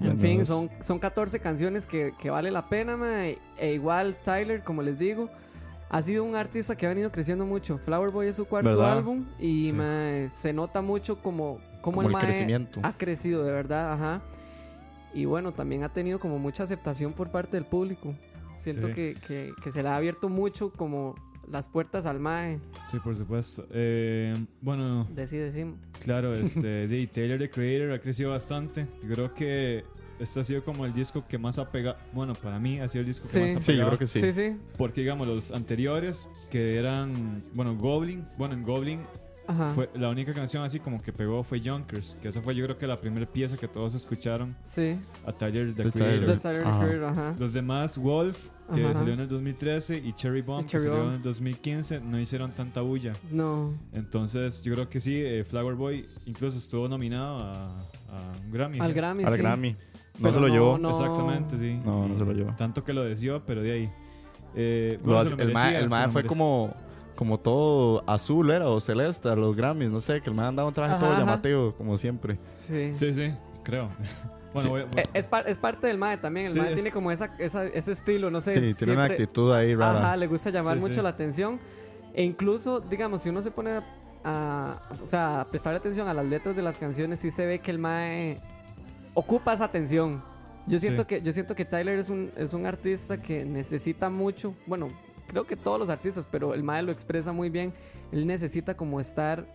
[0.00, 3.38] En fin, son, son 14 canciones que, que vale la pena, mae.
[3.58, 5.28] E igual Tyler, como les digo,
[5.90, 7.76] ha sido un artista que ha venido creciendo mucho.
[7.78, 8.98] Flower Boy es su cuarto ¿Verdad?
[8.98, 9.72] álbum y Sí.
[9.72, 12.80] mae, se nota mucho como, como, Como el, el mae crecimiento.
[12.82, 14.22] ha crecido, de verdad, ajá.
[15.12, 18.14] Y bueno, también ha tenido como mucha aceptación por parte del público.
[18.56, 18.94] Siento Sí.
[18.94, 21.14] que, que, que se le ha abierto mucho como
[21.50, 22.60] las puertas al mae.
[22.90, 23.66] Sí, por supuesto.
[23.72, 25.78] Eh, bueno, Decí, decimos.
[26.02, 28.86] claro, este, de Taylor the Creator ha crecido bastante.
[29.02, 29.84] Yo creo que
[30.18, 31.96] este ha sido como el disco que más ha pegado.
[32.12, 33.38] Bueno, para mí ha sido el disco Sí.
[33.40, 33.88] que más ha Sí, yo pegado.
[33.90, 34.20] creo que sí.
[34.20, 34.56] Sí, sí.
[34.76, 39.00] Porque, digamos, los anteriores, que eran, bueno, Goblin, bueno, en Goblin,
[39.50, 39.72] Ajá.
[39.74, 42.78] fue, la única canción así como que pegó fue Junkers, que esa fue yo creo
[42.78, 44.96] que la primera pieza que todos escucharon Sí.
[45.26, 46.26] a Tyler, the De Creator.
[46.26, 46.84] De Tyler, the Ajá.
[46.86, 47.34] Creator, ajá.
[47.38, 48.94] Los demás, Wolf, que Ajá.
[48.94, 51.08] salió en el 2013, y Cherry Bomb, Y Cherry que salió Bomb.
[51.10, 53.12] en el 2015, no hicieron tanta bulla.
[53.30, 53.74] No.
[53.92, 58.78] Entonces, yo creo que sí, eh, Flower Boy incluso estuvo nominado a, a un Grammy.
[58.80, 58.92] Al.
[58.94, 59.38] Grammy, Al sí.
[59.42, 59.70] Grammy.
[59.72, 59.76] No
[60.22, 60.78] Pero se lo no, llevó.
[60.78, 60.90] no.
[60.90, 61.78] Exactamente, sí.
[61.84, 62.18] No, no Sí.
[62.20, 62.54] se lo llevó.
[62.56, 63.90] Tanto que lo deseó, pero de ahí.
[64.54, 66.74] Eh, bueno, hace- se lo el mae, merecía, el se mae lo fue como,
[67.20, 70.66] como todo azul, era, o celeste, a los Grammys, no sé, que el mae andaba
[70.68, 71.20] un traje todo Ajá, ajá.
[71.26, 72.38] llamativo, como siempre.
[72.54, 72.94] Sí.
[72.94, 73.90] Sí, sí, creo.
[74.54, 74.68] bueno, Sí.
[74.68, 76.46] voy- voy- Eh, Es, par- es parte del MAE también.
[76.46, 78.54] El Sí, MAE es- tiene como esa, esa- ese estilo, no sé.
[78.54, 79.98] Sí, tiene una actitud ahí rara.
[79.98, 81.02] Ajá, le gusta llamar Sí, mucho sí.
[81.02, 81.60] la atención.
[82.14, 83.82] E incluso, digamos, si uno se pone
[84.24, 87.58] a, o sea, a prestarle atención a las letras de las canciones, sí se ve
[87.58, 88.40] que el MAE
[89.12, 90.22] ocupa esa atención.
[90.66, 91.08] Yo siento, Sí.
[91.08, 94.54] que, yo siento que Tyler es un, es un artista que necesita mucho.
[94.66, 94.88] Bueno,
[95.30, 97.72] creo que todos los artistas, pero el MAE lo expresa muy bien.
[98.12, 99.46] Él necesita como estar.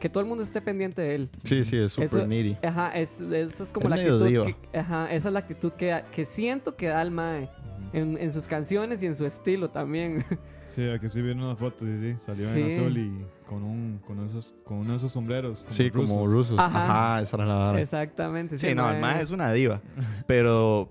[0.00, 1.30] Que todo el mundo esté pendiente de él.
[1.44, 2.56] Sí, sí, es súper needy.
[2.62, 4.28] Ajá, es, esa es como Es la medio actitud.
[4.28, 4.46] diva.
[4.72, 7.48] Que, ajá, esa es la actitud que, que siento que da el Mae.
[7.92, 10.24] En, en sus canciones y en su estilo también.
[10.66, 12.14] Sí, aquí estoy viendo una foto, sí, sí.
[12.18, 12.60] Salió Sí.
[12.62, 15.60] en azul y con, un, con, esos, con uno de esos sombreros.
[15.60, 16.58] Como Sí, como rusos.
[16.58, 17.12] Ajá.
[17.12, 17.80] Ajá, esa era la vara.
[17.80, 18.58] Exactamente.
[18.58, 19.80] Sí, no, el mae es una diva.
[20.26, 20.88] Pero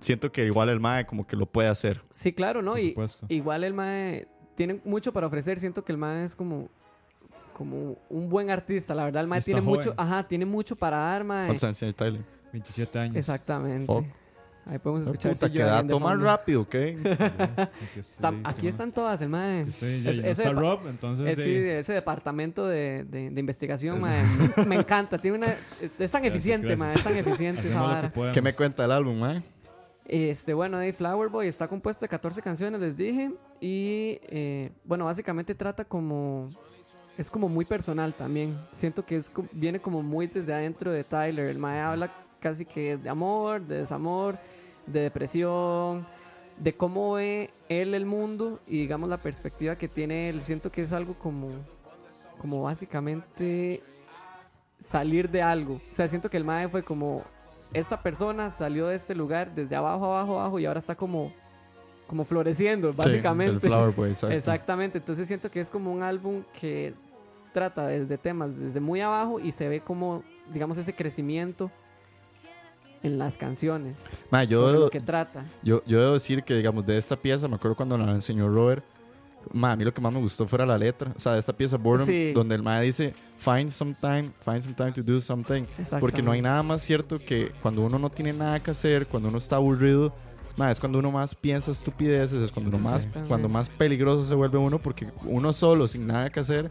[0.00, 2.02] siento que igual el mae como que lo puede hacer.
[2.10, 2.72] Sí, claro, ¿no?
[2.72, 3.26] Por Y supuesto.
[3.28, 5.58] igual el Mae tiene mucho para ofrecer.
[5.60, 6.68] Siento que el Mae es como
[7.52, 10.96] como un buen artista, la verdad el Mae Está tiene mucho, ajá, tiene mucho para
[10.98, 11.46] dar, Mae.
[11.46, 12.20] ¿Cuántos años tiene Tyler?
[12.52, 13.16] 27 años.
[13.16, 13.86] Exactamente.
[13.86, 14.04] Fuck.
[14.66, 16.24] Ahí podemos escuchar Puta, si que dato más fondo.
[16.26, 16.74] rápido, ¿ok?
[18.44, 19.64] Aquí, están todas, el Mae.
[19.66, 21.36] Sí, Es- ya, ese Rob, entonces.
[21.36, 24.22] De- sí, ese departamento de, de- de investigación, mae,
[24.66, 25.18] me encanta.
[25.18, 27.26] Tiene una, es tan Gracias, eficiente, mae, es tan gracias.
[27.26, 28.12] eficiente esa vara.
[28.32, 29.42] ¿Qué me cuenta el álbum, mae?
[30.08, 33.30] Este, bueno, de Flower Boy está compuesto de 14 canciones, les dije.
[33.60, 36.48] Y eh, bueno, básicamente trata como.
[37.18, 38.58] Es como muy personal también.
[38.70, 41.46] Siento que es, viene como muy desde adentro de Tyler.
[41.46, 44.38] El Mae habla casi que de amor, de desamor,
[44.86, 46.06] de depresión,
[46.56, 50.40] de cómo ve él el mundo y digamos la perspectiva que tiene él.
[50.40, 51.50] Siento que es algo como.
[52.38, 53.82] Como básicamente
[54.78, 55.74] salir de algo.
[55.74, 57.24] O sea, siento que el Mae fue como
[57.72, 61.32] esta persona salió de este lugar desde abajo, abajo, abajo y ahora está como,
[62.06, 63.60] como floreciendo, básicamente.
[63.60, 64.36] Sí, el Flower Boy, exacto.
[64.36, 64.98] Exactamente.
[64.98, 66.94] Entonces siento que es como un álbum que
[67.52, 71.70] trata desde temas desde muy abajo y se ve como, digamos, ese crecimiento
[73.02, 73.98] en las canciones.
[74.30, 75.44] Sobre yo, lo que trata.
[75.62, 78.84] yo, yo debo decir que, digamos, de esta pieza, me acuerdo cuando la enseñó Robert,
[79.52, 81.12] mae, a mí lo que más me gustó fuera la letra.
[81.14, 82.32] O sea, de esta pieza, Boredom, Sí.
[82.32, 85.64] donde el mae dice, find some time, find some time to do something.
[86.00, 89.28] Porque no hay nada más cierto que cuando uno no tiene nada que hacer, cuando
[89.28, 90.14] uno está aburrido,
[90.56, 94.34] mae, es cuando uno más piensa estupideces, es cuando uno más, cuando más peligroso se
[94.34, 96.70] vuelve uno, porque uno solo, sin nada que hacer,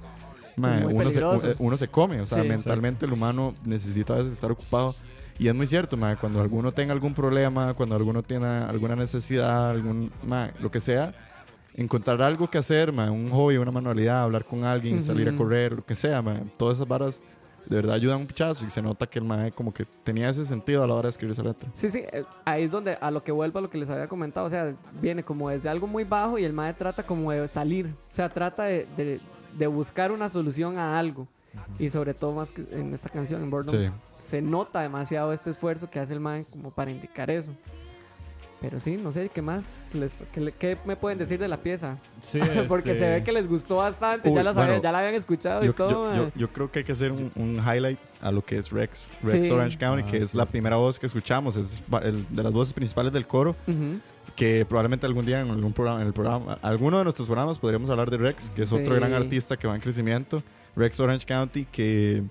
[0.55, 2.19] Muy uno, se, uno se come.
[2.21, 2.49] O sea, Sí.
[2.49, 4.95] mentalmente el humano necesita a veces estar ocupado.
[5.39, 9.69] Y es muy cierto, mae, cuando alguno tenga algún problema, cuando alguno tiene alguna necesidad,
[9.69, 11.13] algún, mae, lo que sea,
[11.77, 15.85] encontrar algo que hacer, un hobby, una manualidad, hablar con alguien, salir a correr, lo
[15.85, 16.21] que sea,
[16.57, 17.23] todas esas varas
[17.65, 20.45] de verdad ayudan un pichazo y se nota que el mae como que tenía ese
[20.45, 21.69] sentido a la hora de escribir esa letra.
[21.73, 24.07] Sí, sí, eh, ahí es donde a lo que vuelvo a lo que les había
[24.07, 27.45] comentado, o sea, viene como desde algo muy bajo y el mae trata como de
[27.49, 29.19] salir, o sea, trata de, de-
[29.57, 31.27] de buscar una solución a algo.
[31.79, 33.91] Y sobre todo más que en esta canción, en Boredom, Sí.
[34.19, 37.51] se nota demasiado este esfuerzo que hace el man como para indicar eso.
[38.59, 39.91] Pero sí, no sé, ¿qué más?
[39.93, 40.17] Les,
[40.57, 41.97] qué, me pueden decir de la pieza?
[42.23, 44.91] Sí, Porque este, se ve que les gustó bastante, Uy, ya, la sabían- bueno, ya
[44.91, 45.89] la habían escuchado Yo, y todo.
[45.89, 46.17] yo- mae.
[46.17, 49.11] yo- yo creo que hay que hacer un, un highlight a lo que es Rex.
[49.21, 49.51] Rex Sí.
[49.53, 51.55] Orange County, Ah, que es la primera voz que escuchamos.
[51.55, 53.55] Es el- de las voces principales del coro.
[54.35, 57.89] Que probablemente algún día en algún programa, en el programa, alguno de nuestros programas podríamos
[57.89, 60.43] hablar de Rex, que es otro gran artista que va en crecimiento.
[60.75, 62.23] Rex Orange County, que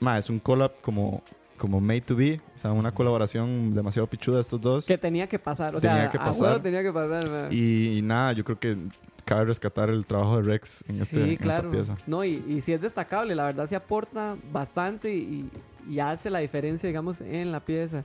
[0.00, 1.22] ma, es un collab como,
[1.64, 2.40] como made to be.
[2.54, 4.86] O sea, una colaboración demasiado pichuda de estos dos.
[4.86, 6.62] Que tenía que pasar, o Tenía sea, que pasar.
[6.62, 7.48] tenía que pasar.
[7.50, 8.76] Y, y nada, yo creo que
[9.24, 11.70] cabe rescatar el trabajo de Rex en, este, sí, en claro.
[11.70, 12.04] esta pieza.
[12.06, 15.48] No, y, y sí es destacable, la verdad sí aporta bastante y,
[15.88, 18.04] y hace la diferencia, digamos, en la pieza.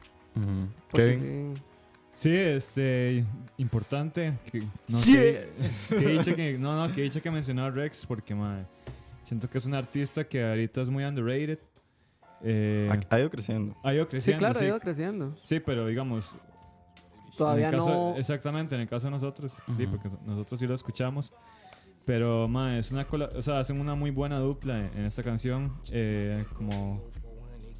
[0.94, 1.54] Kevin.
[1.56, 1.62] sí.
[2.12, 3.24] Sí, este,
[3.58, 4.34] importante.
[4.52, 5.14] Que, no, Sí.
[5.14, 5.50] que,
[5.90, 8.36] que dicha que, no, no, que dicha que mencionó a Rex porque,
[9.26, 11.60] siento que es un artista que ahorita es muy underrated.
[12.44, 13.76] Eh, Ha, ha ido creciendo.
[13.84, 14.66] ha ido Sí, creciendo, claro, sí.
[14.66, 15.38] ha ido creciendo.
[15.42, 16.36] Sí, pero digamos,
[17.38, 18.16] Todavía en el caso- no.
[18.18, 19.92] Exactamente, en el caso de nosotros, sí, Ujú.
[19.98, 21.34] porque nosotros sí lo escuchamos.
[22.06, 25.22] Pero, ma, es una cola- o sea, hacen una muy buena dupla en, en esta
[25.24, 25.74] canción.
[25.92, 27.02] eh, como,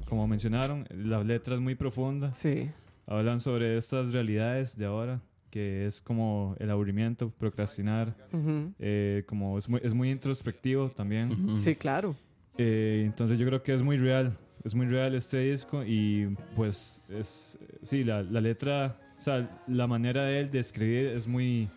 [0.08, 2.32] como mencionaron, la letra es muy profunda.
[2.32, 2.70] Sí.
[3.06, 8.14] Hablan sobre estas realidades de ahora, que es como el aburrimiento, procrastinar.
[8.32, 8.72] Ujú.
[8.78, 11.30] eh, como es muy, es muy introspectivo también.
[11.32, 11.56] Ujú.
[11.56, 12.14] Sí, claro.
[12.56, 14.36] Eh, entonces yo creo que es muy real.
[14.64, 19.86] Es muy real este disco y pues es, sí, la, la letra, o sea, la
[19.86, 21.68] manera de él de escribir es muy,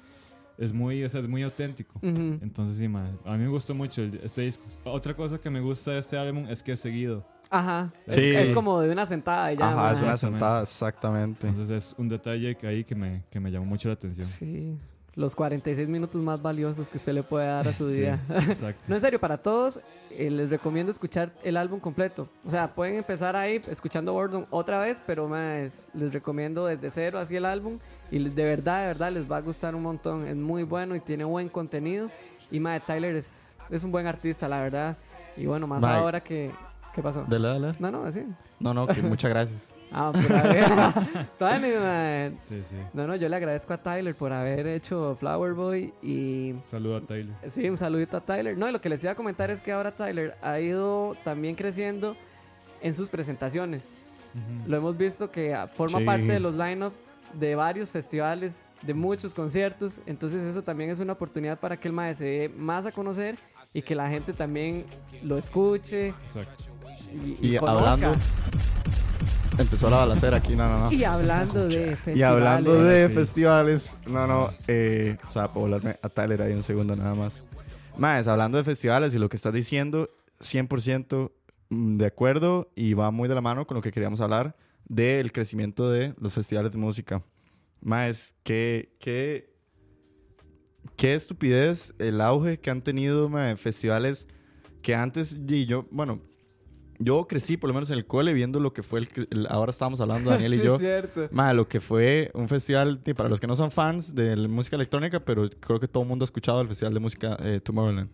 [0.57, 1.97] es muy, o sea, es muy auténtico.
[2.01, 4.63] Entonces sí, ma, a mí me gustó mucho el- este disco.
[4.83, 7.25] Otra cosa que me gusta de este álbum es que es seguido.
[7.49, 7.89] Ajá.
[8.05, 8.21] Es, Sí.
[8.35, 9.69] es como de una sentada ya.
[9.69, 11.47] Ajá, es una sentada, exactamente.
[11.47, 14.27] Entonces es un detalle que ahí que me, que me llamó mucho la atención.
[14.27, 14.77] Sí.
[15.15, 18.19] Los 46 minutos más valiosos que usted le puede dar a su Sí, día.
[18.29, 18.81] exacto.
[18.87, 22.27] No, en serio, para todos eh, les recomiendo escuchar el álbum completo.
[22.43, 27.19] O sea, pueden empezar ahí escuchando Boredom otra vez, pero más les recomiendo desde cero
[27.19, 27.77] así el álbum.
[28.09, 30.27] Y de verdad, de verdad les va a gustar un montón.
[30.27, 32.09] Es muy bueno y tiene buen contenido.
[32.49, 34.97] Y mae, Tyler es, es un buen artista, la verdad.
[35.37, 35.97] Y bueno, más Mae.
[35.97, 36.51] ahora que...
[36.93, 37.25] ¿Qué pasó?
[37.27, 37.71] Dale, dale.
[37.79, 38.23] No, no, así.
[38.59, 39.73] No, no, que muchas gracias.
[39.93, 41.27] Ah, pura vida.
[41.37, 42.31] Tony, mae.
[42.41, 42.75] Sí, sí.
[42.93, 47.01] No, no, yo le agradezco a Tyler por haber hecho Flower Boy y Saludo a
[47.01, 47.33] Tyler.
[47.49, 48.57] Sí, un saludito a Tyler.
[48.57, 51.55] No, y lo que les iba a comentar es que ahora Tyler ha ido también
[51.55, 52.15] creciendo
[52.81, 53.83] en sus presentaciones.
[54.67, 56.05] Lo hemos visto que forma Sí.
[56.05, 56.93] parte de los line-up
[57.35, 59.99] de varios festivales, de muchos conciertos.
[60.07, 63.37] Entonces eso también es una oportunidad para que el maestro se dé más a conocer
[63.75, 64.85] y que la gente también
[65.23, 66.63] lo escuche Exacto.
[67.11, 67.91] y, y Y conozca.
[67.91, 68.15] hablando.
[69.57, 70.91] Empezó la balacera aquí, no, no, no.
[70.91, 72.17] Y hablando de festivales.
[72.17, 73.13] Y hablando de Sí.
[73.13, 77.43] festivales, no, no, eh, o sea, puedo hablarme a Tyler ahí un segundo nada más.
[77.97, 81.31] Más, hablando de festivales y lo que estás diciendo, 100%
[81.69, 85.31] mm, de acuerdo y va muy de la mano con lo que queríamos hablar del
[85.31, 87.23] crecimiento de los festivales de música.
[87.79, 89.53] Más, qué, qué,
[90.95, 94.27] qué estupidez el auge que han tenido mae, festivales
[94.81, 96.19] que antes, y yo, bueno,
[96.99, 99.99] yo crecí por lo menos en el cole viendo lo que fue el, ahora estábamos
[100.01, 100.79] hablando Daniel y yo.
[100.79, 101.27] cierto.
[101.31, 104.75] Ma, lo que fue un festival, para los que no son fans de la música
[104.75, 108.09] electrónica, pero creo que todo el mundo ha escuchado el festival de música eh, Tomorrowland.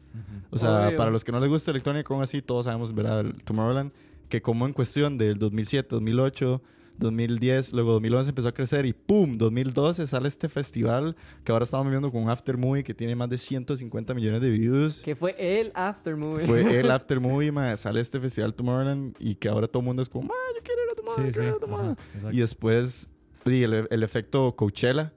[0.51, 0.97] O sea, Obvio.
[0.97, 3.21] para los que no les gusta electrónica, aún así todos sabemos, ¿verdad?
[3.21, 3.91] El Tomorrowland,
[4.30, 6.61] que como en cuestión del 2007, 2008,
[7.00, 9.38] 2010, luego 2011 empezó a crecer y ¡pum!
[9.38, 13.30] 2012 sale este festival que ahora estamos viendo con un after movie que tiene más
[13.30, 15.02] de 150 millones de views.
[15.02, 16.45] Que fue el after movie.
[16.45, 20.02] Fue el after movie, ma, sale este festival Tomorrowland y que ahora todo el mundo
[20.02, 21.50] es como, ma, yo quiero ir a Tomorrowland, Sí, quiero sí.
[21.50, 21.97] ir a Tomorrowland".
[22.18, 22.34] ajá.
[22.34, 23.10] Y después,
[23.45, 25.14] y el, el efecto Coachella.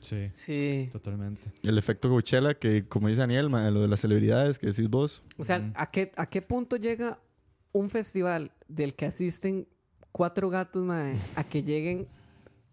[0.00, 0.88] Sí, Sí.
[0.92, 1.50] totalmente.
[1.62, 5.22] El efecto Coachella, que como dice Daniel, ma, lo de las celebridades que decís vos.
[5.38, 5.72] O sea.
[5.74, 7.18] ¿a qué, ¿a qué punto llega
[7.72, 9.66] un festival del que asisten
[10.14, 12.06] cuatro gatos, mae, a que lleguen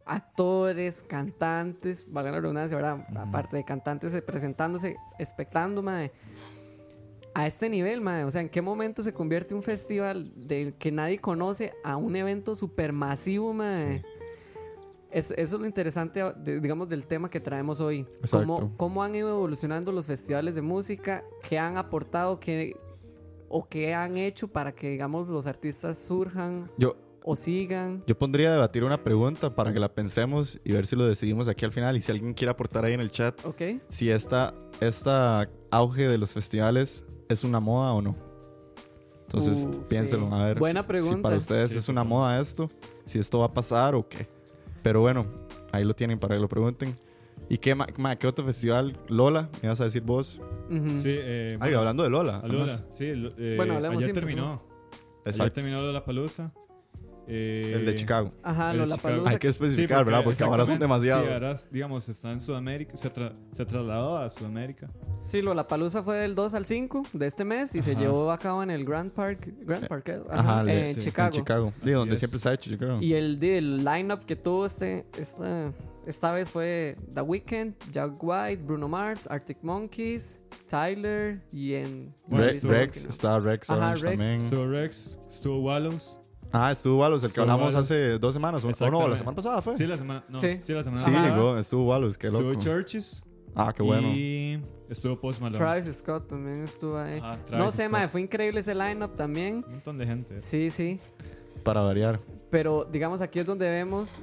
[0.06, 3.08] actores, cantantes, valga la redundancia, ¿verdad?
[3.16, 6.12] Aparte de cantantes eh, presentándose, expectando, mae,
[7.34, 8.26] a este nivel, mae.
[8.26, 12.16] O sea, ¿en qué momento se convierte un festival del que nadie conoce a un
[12.16, 14.04] evento supermasivo, mae?
[15.10, 18.06] Es- eso es lo interesante, de- digamos, del tema que traemos hoy.
[18.46, 22.76] Cómo, cómo han ido evolucionando los festivales de música, qué han aportado, qué,
[23.50, 28.04] o qué han hecho para que, digamos, los artistas surjan Yo, o sigan.
[28.08, 31.48] yo pondría a debatir una pregunta para que la pensemos y ver si lo decidimos
[31.48, 31.96] aquí al final.
[31.96, 33.62] Y si alguien quiere aportar ahí en el chat, ¿Ok?
[33.90, 38.16] si esta, esta auge de los festivales es una moda o no.
[39.24, 40.34] Entonces, Uh, piénselo, sí.
[40.36, 40.60] a ver.
[40.60, 41.22] Buena si- Si, pregunta.
[41.22, 42.70] para ustedes Sí, es una moda esto,
[43.06, 44.28] si esto va a pasar o qué.
[44.84, 45.26] Pero bueno,
[45.72, 46.96] ahí lo tienen para que lo pregunten.
[47.48, 48.98] ¿Y qué, ma, ma, qué otro festival?
[49.08, 50.40] Lola, me ibas a decir vos.
[50.70, 50.90] Ujú.
[51.02, 52.42] Sí, eh, Ay, bueno, hablando de Lola.
[52.46, 53.06] Lola, sí.
[53.06, 54.62] eh, Bueno, hablemos ayer terminó.
[55.26, 56.52] Ayer terminó la palusa.
[57.34, 58.32] El de Chicago.
[58.44, 59.24] Ajá, El de lo la Chicago.
[59.28, 60.24] Hay que especificar, ¿verdad?
[60.24, 61.26] Porque ahora son demasiados.
[61.26, 64.90] Sí, ahora, digamos, está en Sudamérica, se, tra- se trasladó a Sudamérica.
[65.24, 68.00] Sí, lo la palusa fue del 2 al 5 de este mes y se Ajá.
[68.02, 70.22] llevó a cabo en el Grand Park, Grand Park, ¿eh?
[70.30, 71.28] Ajá, Ajá, en sí, en Chicago.
[71.28, 71.74] En Chicago.
[71.84, 72.20] Digo, donde es.
[72.20, 73.02] siempre se ha hecho, yo creo.
[73.02, 75.72] Y el, el lineup que tuvo este, esta,
[76.08, 82.14] esta vez fue The Weeknd, Jack White, Bruno Mars, Arctic Monkeys, Tyler y en.
[82.28, 84.18] Bueno, Re- estuvo- Rex, estaba Rex Ajá, Orange Rex.
[84.18, 84.42] también.
[84.42, 86.18] Estuvo Rex, estuvo Wallows.
[86.54, 88.64] Ah, estuvo Wallows, el que Estuvo hablamos hace dos semanas.
[88.66, 89.76] O- no, la semana pasada fue.
[89.76, 90.60] Sí, la semana, no, Sí.
[90.62, 90.74] sí.
[90.74, 91.30] la semana Sí, pasada.
[91.36, 92.62] llegó, estuvo Wallows, qué Estuvo loco.
[92.62, 93.24] Churches.
[93.56, 94.08] Ah, qué bueno.
[94.10, 95.58] Y estuvo Post Malone.
[95.58, 97.20] Travis Scott también estuvo ahí.
[97.20, 97.92] Ajá, no sé, Scott.
[97.92, 99.64] mae, fue increíble ese lineup también.
[99.66, 100.42] Un montón de gente.
[100.42, 101.00] Sí, sí.
[101.64, 102.20] Para variar.
[102.50, 104.22] Pero digamos, aquí es donde vemos.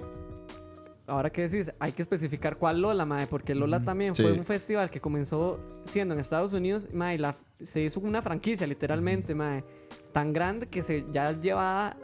[1.06, 4.22] Ahora que decís, hay que especificar cuál Lola, mae, porque Lola también Sí.
[4.22, 8.20] fue un festival que comenzó siendo en Estados Unidos, mae, y la, se hizo una
[8.20, 9.64] franquicia literalmente, mae,
[10.12, 11.96] tan grande que se ya lleva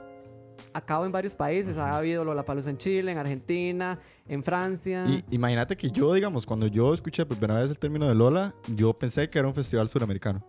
[0.73, 1.77] a cabo en varios países.
[1.77, 3.99] Ha habido Lollapalooza en Chile, en Argentina,
[4.29, 5.05] en Francia.
[5.07, 8.55] Y imagínate que yo, digamos, cuando yo escuché por primera vez el término de Lola,
[8.75, 10.45] yo pensé que era un festival suramericano.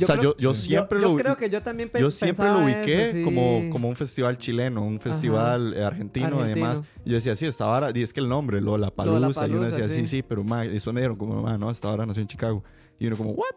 [0.00, 2.64] o sea, creo- yo, yo siempre yo lo creo que yo también yo siempre lo
[2.64, 3.22] ubiqué eso, sí.
[3.24, 6.66] como, como un festival chileno, un festival eh, argentino, y Argentino.
[6.68, 6.82] demás.
[7.04, 9.62] Y yo decía, sí, esta hora, y es que el nombre, Lola Palusa, y uno
[9.64, 10.06] decía, sí, sí.
[10.06, 12.62] sí, pero ma, y después me dijeron como, ma, no, esta hora nació en Chicago.
[12.98, 13.54] Y uno como, ¿what?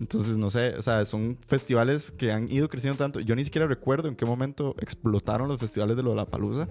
[0.00, 3.20] Entonces, no sé, o sea, son festivales que han ido creciendo tanto.
[3.20, 6.68] Yo ni siquiera recuerdo en qué momento explotaron los festivales de Lollapalooza,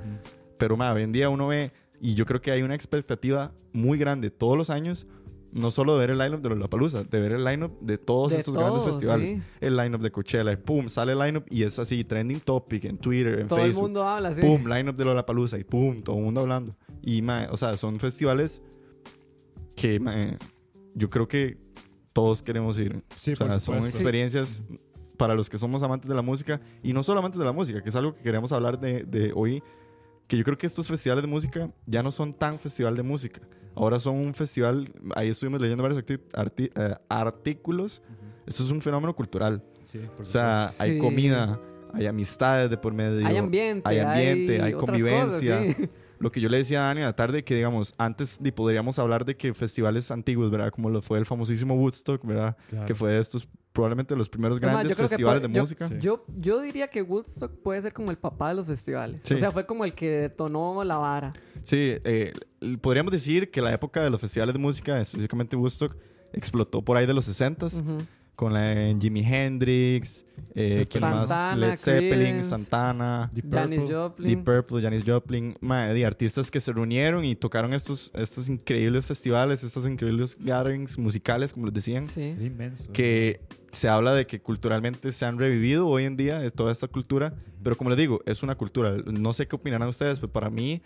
[0.57, 3.97] pero ma, hoy en día uno ve, y yo creo que hay una expectativa muy
[3.97, 5.07] grande todos los años,
[5.51, 8.39] no solo de ver el lineup de Lollapalooza, de ver el lineup de todos De
[8.39, 9.29] estos grandes todo, festivales.
[9.31, 9.41] sí.
[9.61, 12.97] El lineup de Coachella, y pum, sale el lineup y es así, trending topic en
[12.97, 13.83] Twitter, en Todo el Facebook.
[13.83, 14.41] mundo habla así.
[14.41, 16.75] Pum, lineup de Lollapalooza y pum, todo el mundo hablando.
[17.01, 18.61] Y, ma, o sea, son festivales
[19.75, 20.37] que, ma,
[20.93, 21.57] yo creo que
[22.15, 23.03] todos queremos ir.
[23.17, 24.63] Sí, o sea, por son experiencias
[25.17, 27.83] para los que somos amantes de la música y no solo amantes de la música,
[27.83, 29.61] que es algo que queremos hablar de, de hoy,
[30.29, 33.41] que yo creo que estos festivales de música ya no son tan festival de música.
[33.75, 38.01] Ahora son un festival, ahí estuvimos leyendo varios arti- arti- eh, artículos.
[38.47, 39.61] Esto es un fenómeno cultural.
[39.83, 40.83] Sí, por O sea, supuesto.
[40.83, 40.99] hay Sí.
[40.99, 41.61] comida,
[41.93, 43.27] hay amistades de por medio.
[43.27, 45.59] hay ambiente, hay ambiente, hay, otras convivencia.
[45.59, 45.89] cosas, sí.
[46.19, 48.97] Lo que yo le decía a Dani a la tarde, que digamos, antes di- podríamos
[48.99, 50.71] hablar de que festivales antiguos, ¿verdad?
[50.71, 52.55] Como lo fue el famosísimo Woodstock, ¿verdad?
[52.69, 52.85] Claro.
[52.85, 55.87] Que fue de estos, probablemente los primeros grandes festivales puede- de yo- música.
[55.89, 55.95] Sí.
[55.99, 59.21] Yo, yo diría que Woodstock puede ser como el papá de los festivales.
[59.23, 59.33] Sí.
[59.33, 61.33] O sea, fue como el que detonó la vara.
[61.63, 62.31] Sí, eh,
[62.81, 65.95] podríamos decir que la época de los festivales de música, específicamente Woodstock,
[66.31, 68.05] explotó por ahí de los 60s, Ujú.
[68.35, 71.29] Con la de Jimi Hendrix, eh, ¿quién más?
[71.29, 73.95] Santana, Led Zeppelin, Creedence, Santana, Deep Janis Purple.
[73.95, 74.27] Joplin.
[74.27, 79.05] Deep Purple, Janis Joplin, ma, de artistas que se reunieron y tocaron estos, estos increíbles
[79.05, 82.35] festivales, estos increíbles gatherings musicales, como les decían, Sí.
[82.93, 86.87] Que se habla de que culturalmente se han revivido hoy en día de toda esta
[86.87, 87.33] cultura,
[87.63, 88.95] pero como les digo, es una cultura.
[89.05, 90.81] No sé qué opinarán ustedes, pero para mí,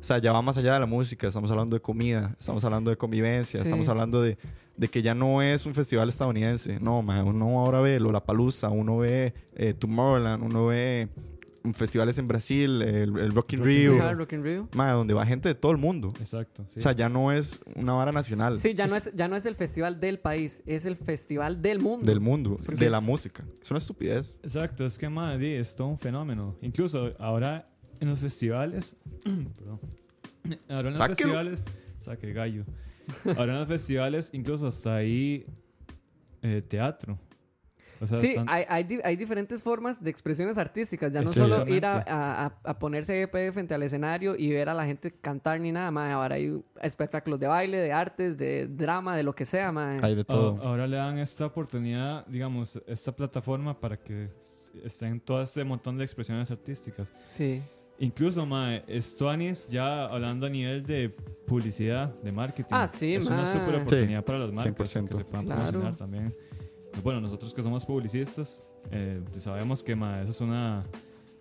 [0.00, 2.90] o sea, ya va más allá de la música, estamos hablando de comida, estamos hablando
[2.90, 3.64] de convivencia, Sí.
[3.64, 4.38] estamos hablando de,
[4.76, 8.98] de que ya no es un festival estadounidense, no, ma, uno ahora ve Lollapalooza, uno
[8.98, 11.08] ve eh, Tomorrowland, uno ve
[11.74, 14.68] festivales en Brasil, el, el Rock in Rio, Rock in Rio.
[14.72, 16.14] ma, donde va gente de todo el mundo.
[16.18, 16.64] Exacto.
[16.68, 16.78] sí.
[16.78, 18.56] O sea, ya no es una vara nacional.
[18.58, 21.80] Sí, ya no, es, ya no es el festival del país, es el festival del
[21.80, 22.06] mundo.
[22.06, 23.44] Del mundo, de la música.
[23.60, 24.38] Es una estupidez.
[24.42, 26.56] Exacto, es que madre, es todo un fenómeno.
[26.62, 27.68] Incluso ahora
[28.00, 28.96] en los festivales,
[29.56, 29.80] perdón.
[30.68, 31.16] Ahora en los Sáquelo.
[31.16, 31.64] festivales,
[31.98, 32.64] saque gallo.
[33.36, 35.44] Ahora en los festivales, incluso hasta ahí
[36.42, 37.18] eh, teatro.
[38.00, 41.10] O sea, Sí, están- hay, hay, di- hay diferentes formas de expresiones artísticas.
[41.10, 44.74] Ya no solo ir a, a- ponerse de pie frente al escenario y ver a
[44.74, 46.12] la gente cantar ni nada más.
[46.12, 49.98] Ahora hay espectáculos de baile, de artes, de drama, de lo que sea, mae.
[50.00, 50.62] Hay de todo.
[50.62, 54.30] a- ahora le dan esta oportunidad, digamos, esta plataforma para que
[54.84, 57.08] estén todo este montón de expresiones artísticas.
[57.24, 57.60] Sí.
[58.00, 61.08] Incluso, mae, Stuanis ya hablando a nivel de
[61.46, 62.68] publicidad, de marketing.
[62.70, 63.46] Ah, sí, Es una mae.
[63.46, 65.08] super oportunidad para las marcas 100%.
[65.08, 65.60] que se puedan Claro.
[65.62, 66.34] promocionar también.
[67.02, 70.84] Bueno, nosotros que somos publicistas, eh, sabemos que mae, eso es una,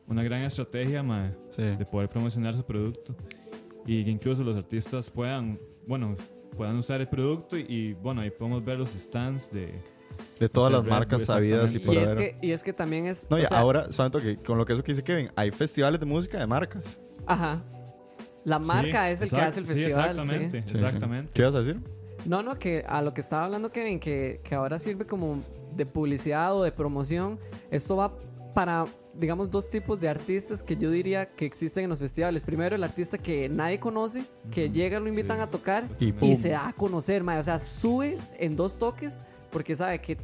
[0.08, 1.62] una gran estrategia mae, Sí.
[1.62, 3.16] de poder promocionar su producto
[3.86, 6.16] y que incluso los artistas puedan, bueno,
[6.56, 9.80] puedan usar el producto y, y, bueno, ahí podemos ver los stands de...
[10.40, 12.18] De todas O sea, las marcas sabidas y por Y es, haber.
[12.40, 13.30] que, y es que también es.
[13.30, 15.52] No, y o sea, ahora, solamente que con lo que eso que dice Kevin, hay
[15.52, 17.00] festivales de música de marcas.
[17.26, 17.64] Ajá.
[18.44, 20.16] La marca Sí, es el que hace el festival.
[20.16, 20.22] sí.
[20.22, 20.84] exactamente, Sí, sí.
[20.84, 21.32] exactamente.
[21.34, 21.82] ¿Qué ibas a decir?
[22.26, 25.42] No, no, que a lo que estaba hablando Kevin, que, que ahora sirve como
[25.76, 27.40] de publicidad o de promoción,
[27.72, 28.14] esto va
[28.54, 32.42] para, digamos, dos tipos de artistas que yo diría que existen en los festivales.
[32.42, 35.44] Primero, el artista que nadie conoce, que llega, lo invitan Sí.
[35.44, 37.38] a tocar Y se da a conocer, mae.
[37.40, 39.16] O sea, sube en dos toques
[39.52, 40.18] porque sabe que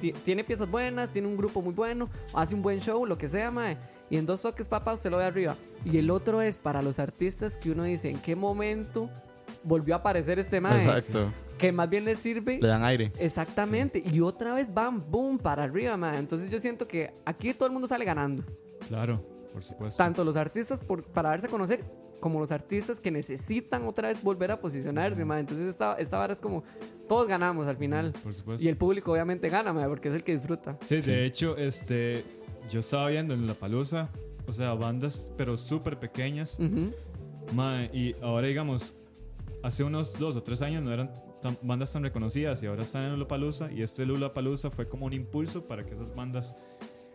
[0.00, 3.28] ti- tiene piezas buenas, tiene un grupo muy bueno, hace un buen show, lo que
[3.28, 3.76] sea, mae.
[4.08, 5.56] Y en dos toques, papá, se lo ve arriba.
[5.84, 9.10] Y el otro es para los artistas que uno dice, ¿en qué momento
[9.64, 10.78] volvió a aparecer este mae?
[10.84, 11.32] Exacto.
[11.58, 13.12] Que más bien le sirve Le dan aire.
[13.18, 14.02] Exactamente.
[14.12, 16.14] Y otra vez van, boom, para arriba, man.
[16.16, 18.44] Entonces yo siento que aquí todo el mundo sale ganando.
[18.88, 19.96] Claro, por supuesto.
[19.96, 21.80] Tanto los artistas por, para darse a conocer,
[22.20, 25.38] como los artistas que necesitan otra vez volver a posicionarse, man.
[25.38, 26.64] Entonces esta, esta vara es como,
[27.08, 28.12] todos ganamos al final.
[28.22, 28.64] Por supuesto.
[28.64, 30.76] Y el público obviamente gana, man, porque es el que disfruta.
[30.82, 32.24] Sí, de hecho, este,
[32.68, 34.10] yo estaba viendo en La Palusa,
[34.46, 36.58] o sea, bandas, pero súper pequeñas.
[36.58, 36.90] Ujú.
[37.54, 38.94] Mae, y ahora, digamos,
[39.62, 43.04] hace unos dos o tres años no eran tan- bandas tan reconocidas y ahora están
[43.04, 46.56] en Lollapalooza y este Lollapalooza fue como un impulso para que esas bandas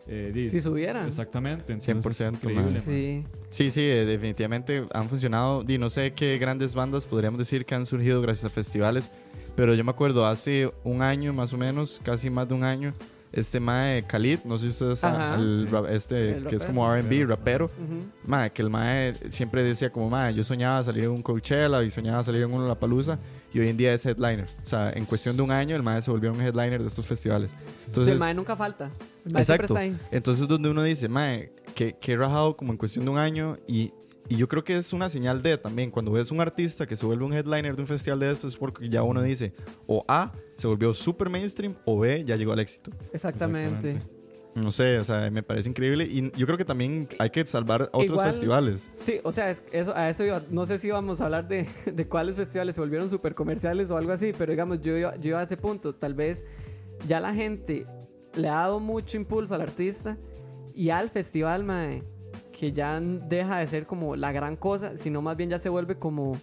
[0.06, 1.06] eh, Si subieran.
[1.06, 1.74] Exactamente.
[1.74, 2.54] 100%, mae.
[2.54, 2.64] mae.
[2.64, 3.26] Sí.
[3.50, 5.64] Sí, sí, eh, definitivamente han funcionado.
[5.66, 9.10] Y no sé qué grandes bandas podríamos decir que han surgido gracias a festivales.
[9.54, 12.94] Pero yo me acuerdo hace un año más o menos, casi más de un año,
[13.32, 15.34] este mae Khalid, no sé si ustedes saben, Ajá.
[15.36, 15.66] el Sí.
[15.66, 16.66] rap- este El que es rapero.
[16.66, 17.64] como RB, rapero.
[17.66, 18.04] Ujú.
[18.26, 21.90] Mae, que el mae siempre decía como, mae, yo soñaba salir en un Coachella y
[21.90, 23.18] soñaba salir en uno La Palusa
[23.52, 24.46] y hoy en día es headliner.
[24.62, 27.06] O sea, en cuestión de un año el mae se volvió un headliner de estos
[27.06, 27.50] festivales.
[27.52, 28.90] Sí, Entonces, el mae nunca falta.
[29.24, 29.74] El mae siempre Exacto.
[29.74, 29.96] está ahí.
[30.10, 33.56] entonces donde uno dice, mae, que, que he rajado como en cuestión de un año
[33.66, 33.92] y,
[34.32, 37.04] y yo creo que es una señal de también, cuando ves un artista que se
[37.06, 39.52] vuelve un headliner de un festival de estos es porque ya uno dice,
[39.86, 42.90] o A, se volvió super mainstream, o B, ya llegó al éxito.
[43.12, 43.90] Exactamente.
[43.90, 44.22] Exactamente.
[44.54, 47.88] No sé, o sea, me parece increíble y yo creo que también hay que salvar
[47.94, 48.90] otros Igual- festivales.
[48.96, 50.42] Sí, o sea, es- eso, a eso iba.
[50.50, 53.96] No sé si íbamos a hablar de, de cuáles festivales se volvieron súper comerciales o
[53.96, 55.94] algo así, pero digamos, yo yo iba a ese punto.
[55.94, 56.44] Tal vez
[57.08, 57.86] ya la gente
[58.34, 60.18] le ha dado mucho impulso al artista
[60.74, 62.02] y al festival, mae,
[62.62, 65.96] que ya deja de ser como la gran cosa, sino más bien ya se vuelve
[65.96, 66.38] como.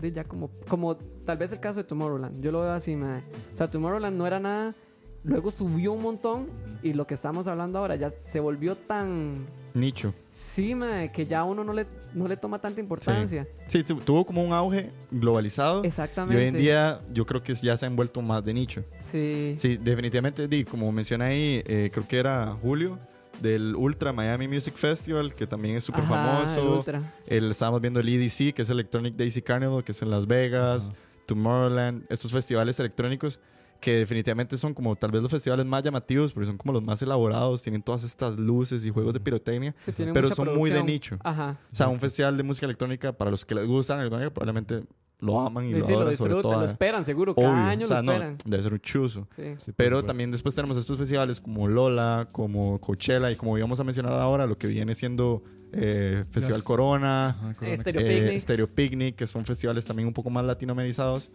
[0.00, 2.42] Ya como, como tal vez el caso de Tomorrowland.
[2.42, 3.20] Yo lo veo así, mae.
[3.54, 4.74] O sea, Tomorrowland no era nada.
[5.22, 6.48] Luego subió un montón
[6.82, 10.12] y lo que estamos hablando ahora ya se volvió tan Nicho.
[10.32, 13.46] Sí, mae, que ya uno no le, no le toma tanta importancia.
[13.66, 15.84] Sí, sí, tuvo como un auge globalizado.
[15.84, 16.42] Y Exactamente.
[16.42, 18.82] hoy en día yo creo que ya se han vuelto más de nicho.
[18.98, 19.54] Sí.
[19.56, 22.98] Sí, definitivamente, como menciona ahí, eh, creo que era Julio,
[23.42, 26.76] del Ultra Miami Music Festival, que también es súper el famoso.
[26.78, 27.14] Ultra.
[27.26, 30.92] El, estábamos viendo el EDC, que es Electronic Daisy Carnival, que es en Las Vegas,
[31.26, 33.40] Tomorrowland, estos festivales electrónicos
[33.82, 37.02] que definitivamente son como tal vez los festivales más llamativos, porque son como los más
[37.02, 39.74] elaborados, tienen todas estas luces y juegos de pirotecnia,
[40.14, 41.18] pero son muy de nicho.
[41.24, 41.58] Ajá.
[41.70, 44.84] O sea, un festival de música electrónica, para los que les gusta la electrónica, probablemente
[45.22, 46.52] lo aman y Sí, lo sí, lo sobre todo.
[46.60, 47.32] lo esperan, seguro.
[47.32, 47.44] obvio.
[47.48, 48.36] Cada año O sea, lo no, esperan.
[48.44, 49.26] debe ser un chuzo.
[49.34, 49.42] Sí.
[49.56, 50.06] Sí, por Pero supuesto.
[50.08, 54.46] también después tenemos estos festivales como Lola, como Coachella y como íbamos a mencionar ahora,
[54.46, 55.42] lo que viene siendo
[55.72, 57.76] eh, Festival Corona, Ajá, Corona.
[57.78, 58.40] Stereo eh, Picnic.
[58.40, 61.30] Stereo Picnic, que son festivales también un poco más latinoamerizados.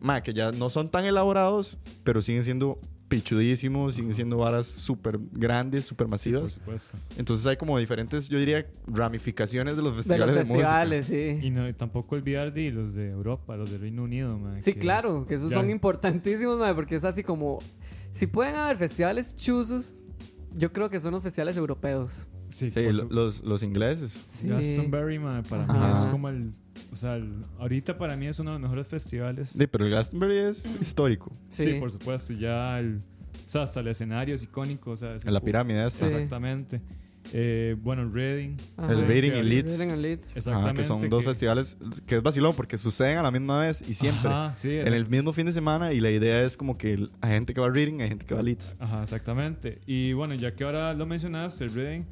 [0.00, 2.78] Ma, que ya no son tan elaborados, pero siguen siendo
[3.08, 6.52] pichudísimos, siguen siendo varas súper grandes, súper Por masivas.
[6.52, 6.96] supuesto.
[7.16, 10.58] Entonces hay como diferentes, yo diría, ramificaciones de los De los festivales de, música.
[10.58, 11.46] festivales, sí.
[11.46, 14.78] Y no, tampoco olvidar de los de Europa, los de Reino Unido, mae, Sí, que-
[14.80, 17.58] claro, que esos ya- son importantísimos, mae, porque es así como...
[18.10, 19.94] Si pueden haber festivales chuzos,
[20.56, 22.26] yo creo que son los festivales europeos.
[22.50, 24.26] Sí, Sí, su- los, los ingleses.
[24.28, 24.46] Sí.
[24.48, 25.98] Glastonbury, mae, para mí Ajá.
[26.00, 26.50] es como el.
[26.92, 29.50] O sea, el- ahorita para mí es uno de los mejores festivales.
[29.50, 31.30] Sí, pero el Glastonbury es histórico.
[31.48, 31.64] sí.
[31.64, 31.74] Sí.
[31.80, 32.32] por supuesto.
[32.32, 32.98] Ya el.
[33.46, 34.90] O sea, hasta el escenario es icónico.
[34.92, 36.06] O sea, es En la pirámide esta.
[36.08, 36.14] Sí.
[36.14, 36.80] Exactamente.
[37.34, 38.56] Eh, bueno, el Reading.
[38.78, 38.90] Ajá.
[38.92, 39.76] El Reading y Leeds.
[39.78, 40.30] Reading and Leeds.
[40.30, 40.80] Ajá, Exactamente.
[40.80, 41.76] que son dos festivales
[42.06, 44.30] que es vacilón porque suceden a la misma vez y siempre.
[44.30, 47.30] Ajá, sí, en el mismo fin de semana y la idea es como que hay
[47.32, 48.76] gente que va a Reading, hay gente que va a Leeds.
[48.78, 49.78] Ajá, exactamente.
[49.84, 52.04] Y bueno, ya que ahora lo mencionaste, el Reading,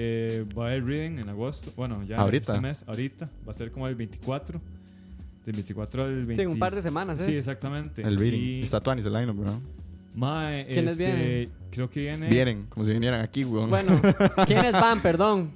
[0.00, 1.72] eh, va a haber Reading en agosto.
[1.76, 2.52] Bueno, ya Ahorita.
[2.52, 3.28] este mes, ahorita.
[3.46, 4.60] Va a ser como el 24.
[5.44, 6.36] Del 24 al 20.
[6.36, 7.38] Sí, un par de semanas, Sí, ¿es?
[7.38, 8.02] exactamente.
[8.02, 8.38] El Reading.
[8.40, 9.60] Y, Está Tuanis el line ¿no?
[10.14, 11.50] Mae, ¿Quiénes este, vienen?
[11.72, 12.28] Creo que viene.
[12.28, 13.70] Vienen, como si vinieran aquí, weón.
[13.70, 14.00] Bueno,
[14.46, 15.02] ¿quiénes van?
[15.02, 15.50] Perdón.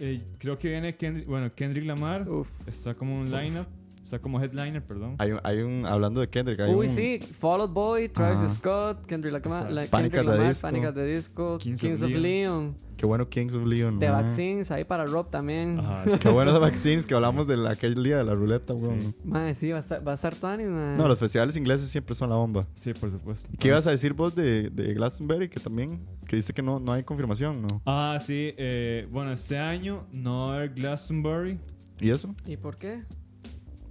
[0.00, 2.26] eh, creo que viene Kendrick, bueno, Kendrick Lamar.
[2.30, 2.66] Uf.
[2.66, 3.66] Está como un lineup.
[4.08, 5.16] Está como headliner, perdón.
[5.18, 8.38] Hay un, hay un, hablando de Kendrick, hay Uy, un, sí, Fall Out Boy, Travis
[8.38, 8.48] Ajá.
[8.48, 10.66] Scott, Kendrick Lamar, la- Panic Kendrick at the Lamar, Disco.
[10.66, 14.08] Panic at the Disco, Kings Kings, of of Leon, Qué bueno Kings of Leon, The.
[14.08, 15.78] Vaccines, ahí para Rob también.
[15.78, 16.18] Ajá, sí.
[16.20, 19.00] Qué bueno The Vaccines que hablamos de la- aquel día de la ruleta, weón.
[19.02, 19.14] Sí.
[19.24, 20.68] Mae, sí, va a estar, va a estar Tuanis.
[20.68, 22.66] No, los festivales ingleses siempre son la bomba.
[22.76, 23.50] Sí, por supuesto.
[23.58, 25.50] ¿Qué ibas a decir vos de, de Glastonbury?
[25.50, 27.82] Que también, que dice que no, no hay confirmación, ¿no?
[27.84, 28.52] Ah, sí.
[28.56, 31.58] eh, bueno, este año no va a haber Glastonbury.
[32.00, 32.34] ¿Y eso?
[32.46, 33.02] ¿Y por qué?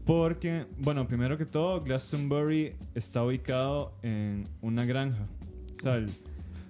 [0.08, 5.28] Porque, bueno, primero que todo, Glastonbury está ubicado en una granja.
[5.78, 6.10] O sea, el-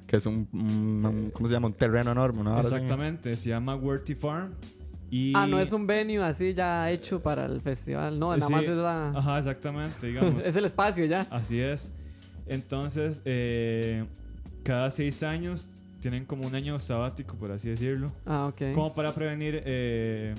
[0.08, 1.68] Que es un, un- un- ¿cómo se llama?
[1.68, 2.60] Un terreno enorme, ¿no?
[2.60, 4.54] Exactamente, se llama Worthy Farm.
[5.12, 8.18] Y Ah, no es un venue así ya hecho para el festival.
[8.20, 9.10] No, nada Sí, más es la...
[9.10, 10.44] Ajá, exactamente, digamos.
[10.46, 11.28] es el espacio ya.
[11.30, 11.90] Así es.
[12.48, 14.06] Entonces, eh,
[14.64, 15.70] cada seis años
[16.02, 18.12] tienen como un año sabático, por así decirlo.
[18.26, 18.74] Ah, ok.
[18.74, 20.36] Como para prevenir eh,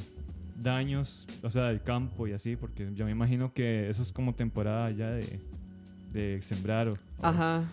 [0.61, 4.34] daños, o sea, del campo y así, porque yo me imagino que eso es como
[4.34, 5.40] temporada ya de,
[6.12, 6.88] de sembrar.
[6.88, 7.64] O, Ajá.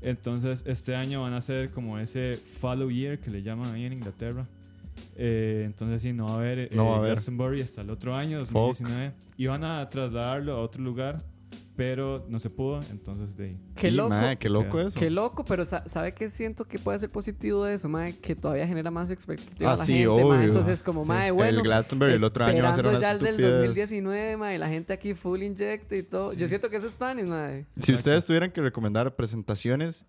[0.00, 3.94] Entonces, este año van a hacer como ese follow year que le llaman ahí en
[3.94, 4.46] Inglaterra.
[5.16, 7.12] Eh, entonces, sí, no va a haber, eh, No va a haber.
[7.12, 9.12] Glastonbury hasta el otro año, 2019.
[9.38, 11.22] Y van a trasladarlo a otro lugar,
[11.76, 12.80] pero no se pudo.
[12.90, 13.56] Entonces, de ahí.
[13.74, 14.10] Qué Y, loco.
[14.10, 14.98] mae, qué loco eso.
[14.98, 18.16] Qué loco, pero sa- ¿sabe qué siento que puede ser positivo de eso, mae?
[18.18, 20.28] Que todavía genera más expectativa Ah, a la sí, gente, obvio.
[20.28, 20.44] mae.
[20.46, 21.08] Entonces, como, Sí.
[21.08, 21.58] mae, bueno.
[21.58, 23.54] el Glastonbury el otro año va a ser una ya el del estupidez.
[23.66, 24.58] 2019, mae.
[24.58, 26.32] La gente aquí full injecta y todo.
[26.32, 27.66] Yo siento que eso es Spanish, mae.
[27.80, 30.04] Si ustedes tuvieran que recomendar presentaciones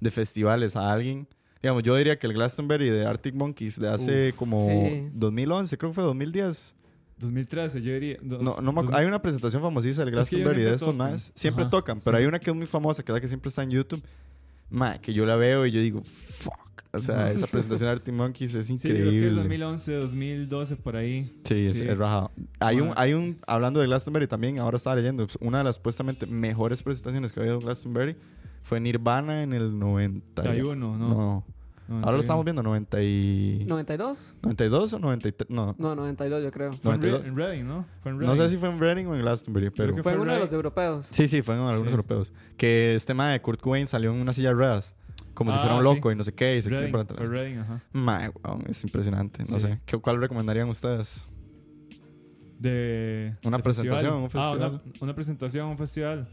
[0.00, 1.28] de festivales a alguien,
[1.62, 5.08] digamos, yo diría que el Glastonbury de Arctic Monkeys de hace Uf, como sí.
[5.12, 6.74] 2011, creo que fue 2010.
[7.22, 8.18] 2013, yo diría.
[8.22, 10.74] dos- No, no me acu- dos- hay una presentación famosísima del Es que Glastonbury de
[10.74, 11.32] esos más.
[11.34, 12.22] Siempre Ajá, tocan, pero sí.
[12.22, 14.02] hay una que es muy famosa, que es la que siempre está en YouTube.
[14.68, 16.52] Ma, que yo la veo y yo digo, fuck.
[16.94, 19.30] O sea, esa presentación de Arctic Monkeys es Sí, creo que es increíble.
[19.42, 21.34] 2011, 2012, por ahí.
[21.44, 22.30] Sí, es, es rajado.
[22.60, 22.94] Hay un, Bueno.
[23.00, 26.82] hay un, hablando de Glastonbury también, ahora estaba leyendo, pues, una de las supuestamente mejores
[26.82, 28.16] presentaciones que ha habido en Glastonbury
[28.62, 30.42] fue Nirvana en el 90.
[30.42, 31.08] 91, ¿no?
[31.08, 31.46] No.
[31.88, 33.66] Ahora lo estamos viendo, 90 y...
[33.68, 34.34] ¿92?
[34.42, 35.74] 92 o 93, no.
[35.78, 36.72] No, 92 yo creo.
[36.76, 37.26] Fue en, Re- 92.
[37.28, 37.86] en Reading, ¿no?
[38.02, 38.50] Fue en No sé Reading.
[38.50, 39.92] si fue en Reading o en Glastonbury, pero...
[39.94, 41.06] Fue fue uno de los europeos.
[41.10, 41.94] Sí, sí, fueron algunos Sí.
[41.94, 42.32] europeos.
[42.56, 44.96] Que este mae de Kurt Cobain salió en una silla de ruedas.
[45.34, 45.94] Como si Ah, fuera un sí.
[45.94, 46.56] loco y no sé qué.
[46.56, 47.28] Y se Reading, para fue atrás.
[47.28, 47.82] Reading, ajá.
[47.92, 49.42] Mae, weón, es impresionante.
[49.50, 49.68] No Sí.
[49.68, 49.80] sé.
[49.84, 51.26] ¿Qué, ¿Cuál recomendarían ustedes?
[52.58, 54.58] De, Una de presentación, un Ah, festival.
[54.58, 56.28] una, una presentación, un festival.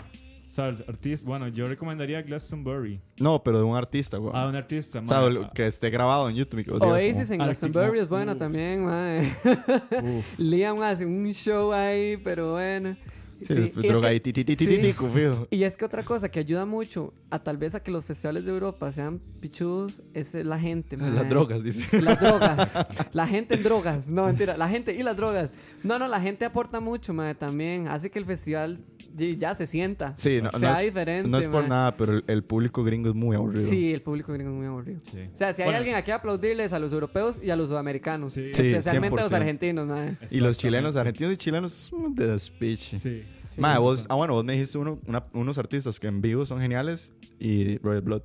[0.49, 1.27] O sea, artista.
[1.27, 2.99] Bueno, yo recomendaría Glastonbury.
[3.19, 4.35] No, pero de un artista, weón.
[4.35, 4.99] Ah, un artista.
[4.99, 5.33] o sea, man.
[5.33, 6.63] lo- que esté grabado en YouTube.
[6.65, 8.39] que Oasis en Glastonbury es buena Uf.
[8.39, 8.83] también.
[10.03, 10.39] Uf.
[10.39, 12.97] Liam hace un show ahí, pero bueno.
[13.41, 15.47] Sí, Sí, y es que- sí.
[15.49, 18.51] Y es otra cosa que ayuda mucho a tal vez a que los festivales de
[18.51, 21.09] Europa sean pichudos es la gente, mae.
[21.13, 22.01] Las drogas, dice.
[22.01, 22.77] Las drogas.
[23.13, 24.09] la gente en drogas.
[24.09, 24.57] No, mentira.
[24.57, 25.51] La gente y las drogas.
[25.83, 27.87] No, no, la gente aporta mucho, mae, también.
[27.87, 28.79] Hace que el festival
[29.15, 30.13] ya se sienta.
[30.17, 31.29] Sí, no, sea no es, diferente.
[31.29, 33.65] no es por nada, pero el, el público gringo es muy aburrido.
[33.65, 34.99] Sí, el público gringo es muy aburrido.
[35.03, 35.21] Sí.
[35.31, 38.33] O sea, si hay Bueno, alguien aquí aplaudirles a los europeos y a los sudamericanos.
[38.33, 38.49] Sí.
[38.53, 39.35] Sí, especialmente a los 100%.
[39.35, 40.17] argentinos, mae.
[40.29, 42.95] Y los chilenos, argentinos y chilenos, de speech.
[42.97, 43.23] Sí.
[43.43, 43.61] Sí.
[43.61, 46.59] Mae, vos, ah, bueno, vos me dijiste uno, una- unos artistas que en vivo son
[46.59, 48.21] geniales y Royal Blood.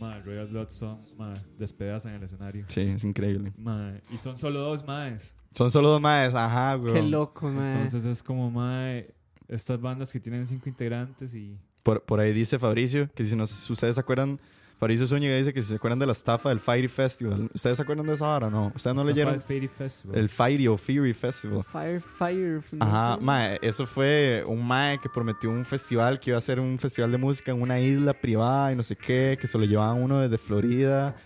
[0.00, 2.64] Man, Royal Blood son, man, despedazan el escenario.
[2.68, 3.52] Sí, es increíble.
[3.56, 5.34] Man, y son solo dos más.
[5.54, 6.94] Son solo dos maes, ajá, güey.
[6.94, 7.72] Qué loco, mae.
[7.72, 9.04] Entonces es como, man,
[9.48, 11.58] estas bandas que tienen cinco integrantes y.
[11.82, 14.38] Por, por ahí dice Fabricio, que si, no, si ustedes se acuerdan,
[14.78, 17.50] Fabricio Zúñiga dice que si se acuerdan de la estafa del Fiery Festival.
[17.52, 18.48] ¿Ustedes se acuerdan de esa hora?
[18.48, 18.70] No.
[18.74, 20.16] ¿Ustedes no leyeron Fairy Festival.
[20.16, 21.64] el Fiery o Fury Festival?
[21.64, 22.60] Fire, fire.
[22.78, 26.78] Ajá, mae, eso fue un mae que prometió un festival que iba a ser un
[26.78, 30.00] festival de música en una isla privada y no sé qué, que se lo llevaban
[30.00, 31.16] uno desde Florida.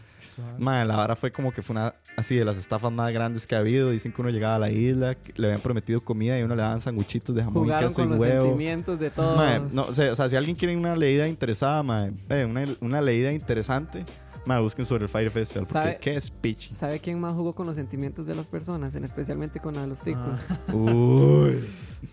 [0.58, 3.54] Mae, la hora fue como que fue una así de las estafas más grandes que
[3.54, 3.90] ha habido.
[3.90, 6.80] Dicen que uno llegaba a la isla, le habían prometido comida y uno le daban
[6.80, 8.44] sanguchitos de jamón y queso con y los huevo.
[8.46, 9.36] sentimientos de todos.
[9.36, 12.64] Mae, no, o sea, o sea, si alguien quiere una leída interesada, mae, eh, una,
[12.80, 14.04] una leída interesante,
[14.46, 15.98] mae, busquen sobre el Fire Festival, porque ¿Sabe?
[16.00, 16.72] qué speech.
[16.74, 18.94] ¿Sabe quién más jugó con los sentimientos de las personas?
[18.94, 20.38] En especialmente con la de los ticos.
[20.48, 20.74] Ah.
[20.74, 21.58] Uy.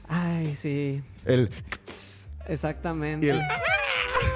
[0.08, 1.02] Ay, sí.
[1.26, 1.50] El,
[2.50, 3.28] Exactamente.
[3.28, 3.42] y el-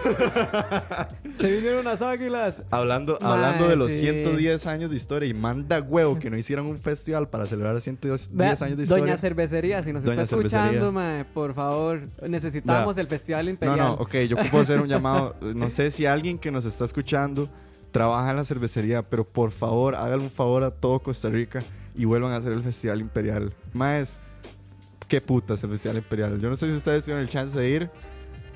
[1.38, 2.62] Se vinieron las águilas.
[2.72, 4.00] hablando, Mae, hablando de los sí.
[4.00, 8.30] 110 años de historia y manda huevo que no hicieran un festival para celebrar 110
[8.34, 9.18] Vea, años de Doña historia.
[9.18, 13.02] Cervecería, si nos Doña está escuchando, mae, por favor, necesitamos Vea.
[13.02, 13.78] el Festival No, Imperial.
[13.78, 15.36] no, ok, yo puedo hacer un llamado.
[15.56, 17.50] No sé si alguien que nos está escuchando
[17.92, 21.64] trabaja en la cervecería, pero por favor, háganle un favor a todo Costa Rica
[21.96, 23.54] y vuelvan a hacer el Festival Imperial.
[23.74, 24.20] Más,
[25.14, 26.40] qué putas el Festival Imperial.
[26.40, 27.88] Yo no sé si ustedes tuvieron el chance de ir,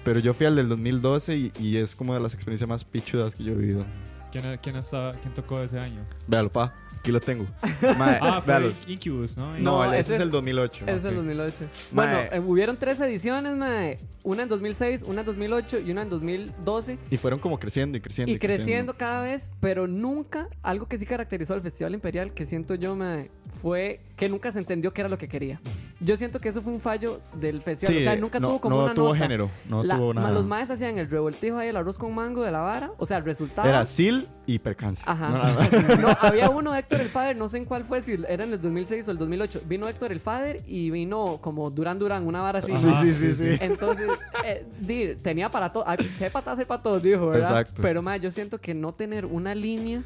[0.04, 3.36] pero yo fui al del 2012 y, y es como de las experiencias más pichudas
[3.36, 3.86] que yo he vivido.
[4.32, 6.02] ¿Quién, quién, estaba- quién tocó ese año?
[6.28, 7.46] Véalo, pa, aquí lo tengo.
[7.98, 8.72] Mae, Ah, fue.
[8.88, 9.54] Incubus, ¿no?
[9.60, 10.86] No, No, ese ese es el 2008.
[10.88, 11.16] Ese es el ok.
[11.18, 11.56] 2008.
[11.94, 12.14] Mae.
[12.16, 13.98] Bueno, eh, hubieron tres ediciones, mae.
[14.24, 16.98] Una en 2006, una en 2008 y una en 2012.
[17.12, 18.34] Y fueron como creciendo y creciendo.
[18.34, 22.74] Y creciendo cada vez, pero nunca algo que sí caracterizó al Festival Imperial, que siento
[22.76, 23.32] yo, mae,
[23.62, 25.62] fue que nunca se entendió qué era lo que quería.
[26.00, 27.96] Yo siento que eso fue un fallo del festival.
[27.96, 29.20] Sí, o sea, nunca no- tuvo como no una tuvo nota.
[29.20, 30.32] género, no La- tuvo nada.
[30.32, 32.92] Los maes hacían el revoltijo ahí, el arroz con mango de la vara.
[32.98, 33.68] O sea, el resultado.
[33.70, 35.04] Era SIL y percance.
[35.06, 35.30] Ajá.
[35.30, 38.54] No, no, había uno, Héctor el Fader, no sé en cuál fue, si era en
[38.54, 39.62] el 2006 o el 2008.
[39.68, 42.76] Vino Héctor el Fader y vino como Durán Durán, una vara así.
[42.76, 43.58] Sí, sí, sí, sí.
[43.62, 44.08] Entonces,
[44.46, 45.86] eh, di, tenía para todo.
[45.88, 47.50] Hacer para todos, dijo, ¿verdad?
[47.62, 47.82] Exacto.
[47.84, 50.02] Pero, ma, yo siento que no tener una línea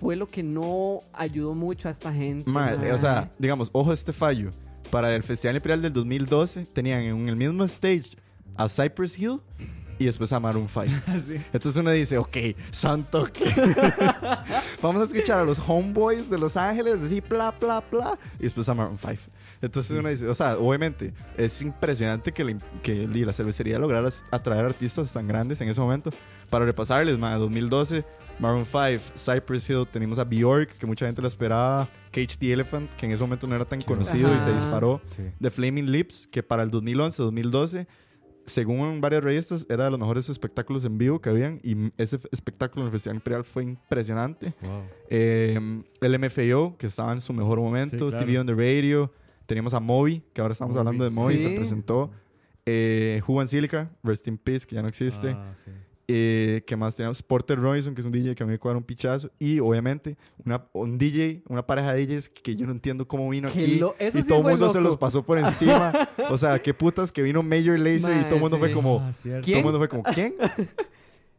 [0.00, 2.50] fue lo que no ayudó mucho a esta gente.
[2.90, 4.50] O sea, digamos, ojo a este fallo.
[4.90, 8.16] Para el Festival Imperial del 2012 tenían en el mismo stage
[8.56, 9.40] a Cypress Hill
[9.98, 10.86] y después a Maroon 5.
[11.52, 12.36] Entonces uno dice, ok,
[12.70, 13.44] santo que.
[14.82, 18.68] Vamos a escuchar a los homeboys de Los Ángeles, así, bla, bla, bla, y después
[18.70, 19.14] a Maroon 5.
[19.62, 24.64] Entonces uno dice, o sea, obviamente es impresionante que, la, que la cervecería lograra atraer
[24.64, 26.10] artistas tan grandes en ese momento.
[26.48, 28.04] Para repasarles, ma, 2012,
[28.40, 32.88] Maroon 5, Cypress Hill, tenemos a Bjork, que mucha gente la esperaba, Cage the Elephant,
[32.94, 35.22] que en ese momento no era tan conocido y se disparó, Sí.
[35.40, 37.86] The Flaming Lips, que para el 2011, 2012,
[38.46, 41.60] según varias revistas, era de los mejores espectáculos en vivo que habían.
[41.62, 44.54] Y ese espectáculo en el Festival Imperial fue impresionante.
[44.62, 44.82] Wow.
[45.10, 48.06] Eh, el MFAO, que estaba en su mejor momento.
[48.06, 48.24] Sí, claro.
[48.24, 49.12] TV on the Radio.
[49.46, 50.80] Teníamos a Moby, que ahora estamos Moby.
[50.80, 51.44] hablando de Moby, Sí.
[51.44, 52.10] se presentó.
[52.66, 55.30] Eh, Juan Silica, Rest in Peace, que ya no existe.
[55.30, 55.70] Ah, sí.
[56.12, 57.22] Eh, ¿Qué más teníamos?
[57.22, 59.30] Porter Robinson, que es un DJ que a mí me cuadra un pichazo.
[59.38, 63.48] Y obviamente, una, un DJ, una pareja de DJs que yo no entiendo cómo vino
[63.48, 63.76] aquí.
[63.76, 64.88] lo- eso y sí todo el mundo se loco.
[64.88, 65.92] los pasó por encima.
[66.30, 68.98] o sea, qué putas que vino Major Lazer y todo el mundo fue como.
[69.00, 69.12] Ah.
[69.22, 70.34] Todo el mundo fue como, ¿quién?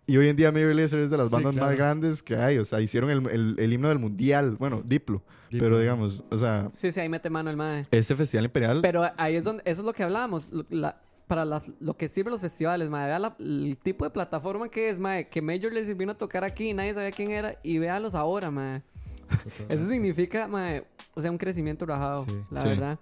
[0.07, 1.67] Y hoy en día Major Lazer es de las Sí, bandas claro.
[1.67, 2.57] más grandes que hay.
[2.57, 4.55] O sea, hicieron el, el- el himno del mundial.
[4.57, 5.21] Bueno, Diplo.
[5.49, 5.65] Diplo.
[5.67, 7.85] Pero digamos, o sea, Sí, sí, ahí mete mano el mae.
[7.91, 8.79] ese festival imperial.
[8.81, 10.49] Pero ahí es donde, eso es lo que hablábamos.
[10.69, 11.01] la-
[11.31, 13.07] para las- lo que sirven los festivales, mae.
[13.07, 15.29] Vea la- el tipo de plataforma que es, mae.
[15.29, 17.55] Que Major les vino a tocar aquí y nadie sabía quién era.
[17.63, 18.81] Y véalos ahora, mae.
[19.69, 22.31] Eso significa, mae, o sea, un crecimiento rajado, Sí.
[22.51, 22.67] la Sí.
[22.67, 22.99] verdad.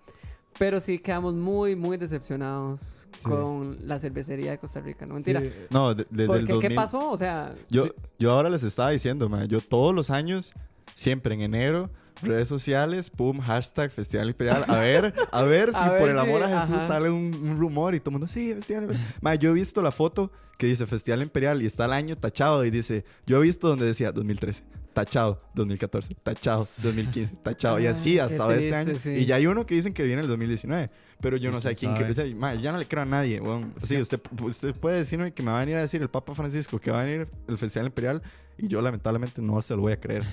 [0.60, 3.24] Pero sí quedamos muy, muy decepcionados Sí.
[3.28, 5.08] con la cervecería de Costa Rica.
[5.08, 5.42] No mentira.
[5.42, 6.70] Sí, no, de- desde el Porque, 2000.
[6.70, 7.10] ¿qué pasó?
[7.10, 7.92] O sea, Yo, Sí.
[8.20, 10.54] yo ahora les estaba diciendo, man, yo todos los años,
[10.94, 11.90] siempre en enero,
[12.22, 14.66] redes sociales, pum, hashtag Festival Imperial.
[14.68, 16.88] A ver, a ver si A ver por el si- amor a Jesús ajá.
[16.88, 19.08] sale un, un rumor y todo el mundo, sí, Festival Imperial.
[19.22, 22.66] Man, yo he visto la foto que dice Festival Imperial y está el año tachado
[22.66, 24.64] y dice, yo he visto donde decía 2013.
[24.92, 28.98] Tachado, 2014, tachado, 2015, tachado, y así Ah, hasta este año.
[28.98, 29.12] sí.
[29.12, 30.90] Y ya hay uno que dicen que viene el 2019,
[31.22, 32.16] pero yo no sé a quién ¿Quién cree.
[32.16, 32.30] sabe?
[32.30, 33.40] o sea, ma, ya no le creo a nadie.
[33.40, 33.72] weón.
[33.82, 36.80] Sí, usted, usted puede decirme que me va a venir a decir el Papa Francisco
[36.80, 38.22] que va a venir el Festival Imperial
[38.58, 40.24] y yo lamentablemente no se lo voy a creer.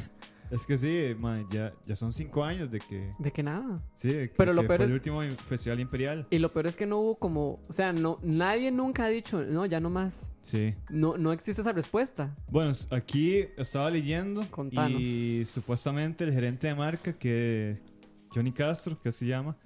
[0.51, 3.13] Es que sí, man, ya, ya son cinco años de que.
[3.19, 3.83] de que nada.
[3.95, 6.27] Sí, de que, Pero lo que peor fue es- el último festival imperial.
[6.31, 9.45] Y lo peor es que no hubo como, o sea, no, nadie nunca ha dicho,
[9.45, 10.31] no, ya no más.
[10.41, 10.75] Sí.
[10.91, 12.35] No, no existe esa respuesta.
[12.49, 15.01] Bueno, aquí estaba leyendo Contanos.
[15.01, 17.81] y supuestamente el gerente de marca, que
[18.35, 19.57] Johnny Castro, que se llama,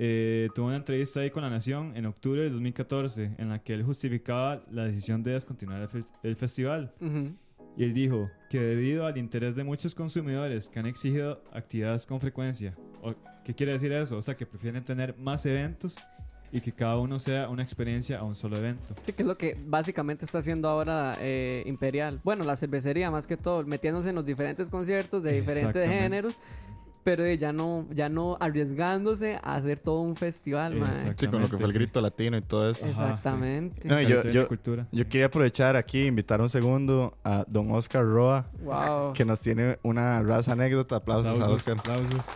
[0.00, 3.74] eh, tuvo una entrevista ahí con La Nación en octubre del 2014 en la que
[3.74, 6.92] él justificaba la decisión de descontinuar el, fe- el festival.
[7.00, 7.34] Ujú.
[7.78, 12.20] Y él dijo que debido al interés de muchos consumidores que han exigido actividades con
[12.20, 13.14] frecuencia, o-
[13.44, 14.18] ¿qué quiere decir eso?
[14.18, 15.96] O sea, que prefieren tener más eventos
[16.50, 18.94] y que cada uno sea una experiencia a un solo evento.
[19.00, 22.20] Sí, que es lo que básicamente está haciendo ahora eh, Imperial.
[22.24, 26.34] Bueno, la cervecería más que todo, metiéndose en los diferentes conciertos de diferentes géneros,
[27.08, 30.88] pero eh, ya no, ya no arriesgándose a hacer todo un festival, mae.
[30.90, 31.14] Exacto.
[31.20, 32.84] Sí, con lo que fue el grito latino y todo eso.
[32.84, 33.00] Ajá, sí.
[33.02, 33.88] Exactamente.
[33.88, 34.86] No, y yo- yo- cultura.
[34.92, 39.14] Yo quería aprovechar aquí, invitar un segundo a don Oscar Roa, Wow.
[39.14, 40.96] que nos tiene una raza anécdota.
[40.96, 41.78] Aplausos, a Aplausos, Oscar.
[41.78, 42.26] aplausos.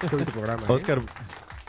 [0.00, 0.62] Qué bonito programa.
[0.62, 0.72] ¿eh?
[0.72, 1.00] Oscar,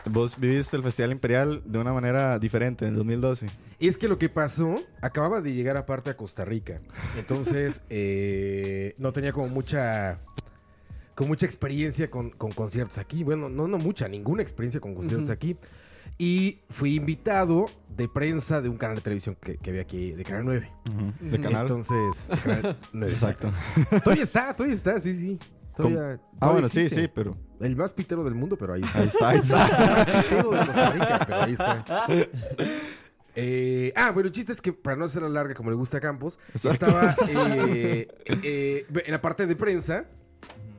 [0.06, 3.48] vos viviste el Festival Imperial de una manera diferente en el 2012.
[3.80, 6.80] Es que lo que pasó, acababa de llegar aparte a Costa Rica.
[7.18, 10.20] Entonces, eh, no tenía como mucha.
[11.16, 13.24] Con mucha experiencia con, con conciertos aquí.
[13.24, 15.56] Bueno, no, no mucha, ninguna experiencia con conciertos aquí.
[16.18, 20.24] Y fui invitado de prensa de un canal de televisión que, que había aquí, de
[20.24, 20.72] Canal 9.
[21.22, 21.62] De canal.
[21.62, 23.52] Entonces, de Canal 9, Exacto.
[24.04, 25.40] Todavía está, todavía está, sí, sí.
[25.76, 27.04] Todavía, Ah, bueno, sí, existe.
[27.04, 29.00] sí, pero El más pitero del mundo, pero ahí está.
[29.00, 29.58] ahí está, ahí está.
[29.96, 31.86] más pitero de Costa Rica, pero ahí está.
[33.36, 36.00] Eh, ah, bueno, el chiste es que para no hacerla larga como le gusta a
[36.02, 36.86] Campos, Exacto.
[36.86, 38.08] estaba eh,
[38.44, 40.06] eh, en la parte de prensa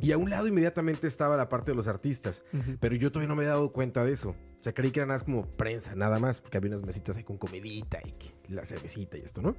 [0.05, 2.44] y a un lado inmediatamente estaba la parte de los artistas.
[2.52, 2.76] Ujú.
[2.80, 4.30] Pero yo todavía no me he dado cuenta de eso.
[4.30, 7.16] O sea, creí que era nada más como prensa, nada más, porque había unas mesitas
[7.16, 9.57] ahí con comidita y la cervecita y esto, ¿no?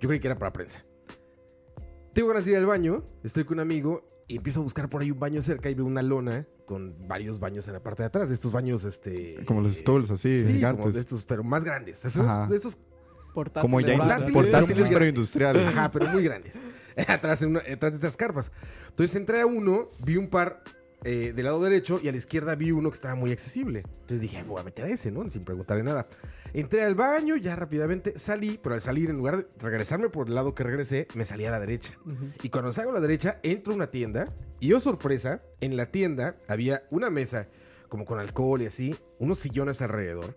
[0.00, 0.84] Yo creí que era para prensa.
[2.12, 5.02] Tengo ganas de ir al baño, estoy con un amigo y empiezo a buscar por
[5.02, 8.08] ahí un baño cerca y veo una lona con varios baños en la parte de
[8.08, 9.44] atrás, de estos baños, este...
[9.46, 10.82] Como los stools, así, sí, gigantes.
[10.82, 12.04] como de estos, pero más grandes.
[12.04, 12.78] Esos- de esos
[13.34, 13.96] Portátiles, Como ya.
[13.98, 15.66] Portátiles, portátiles, pero industriales.
[15.68, 16.58] Ajá, pero muy grandes.
[17.08, 18.50] atrás, en una- atrás de esas carpas.
[18.88, 20.62] Entonces entré a uno, vi un par
[21.04, 23.80] eh, del lado derecho y a la izquierda vi uno que estaba muy accesible.
[23.86, 25.28] Entonces dije, "Ay, me voy a meter a ese, ¿no?
[25.30, 26.08] Sin preguntarle nada.
[26.52, 30.34] Entré al baño, ya rápidamente salí, pero al salir, en lugar de regresarme por el
[30.34, 31.92] lado que regresé, me salí a la derecha.
[32.42, 35.86] Y cuando salgo a la derecha, entro a una tienda y, oh sorpresa, en la
[35.92, 37.46] tienda había una mesa
[37.90, 40.36] como con alcohol y así, unos sillones alrededor.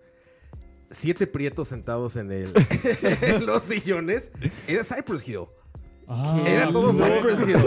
[0.92, 2.52] Siete prietos sentados en, el,
[3.22, 4.32] en los sillones.
[4.68, 5.46] Era Cypress Hill.
[6.10, 6.92] Ah, Era todo.
[6.92, 7.58] Cypress Hill.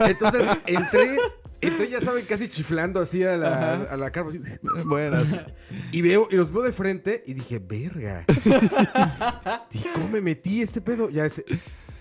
[0.00, 1.16] Entonces entré,
[1.60, 4.30] entré, ya saben, casi chiflando así a la, a la carpa.
[4.30, 4.40] así.
[4.84, 5.46] Buenas.
[5.92, 8.24] Y veo, y los veo de frente y dije, verga.
[9.70, 11.10] Dije, ¿cómo me metí este pedo?
[11.10, 11.44] Ya este.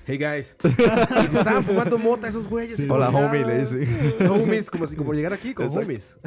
[0.06, 0.56] Hey guys.
[0.64, 2.80] Y estaban fumando mota esos güeyes.
[2.80, 3.86] Y Hola, homie, le dice.
[4.30, 5.80] Homies, como, si- como llegar aquí, Exacto.
[5.82, 6.18] homies.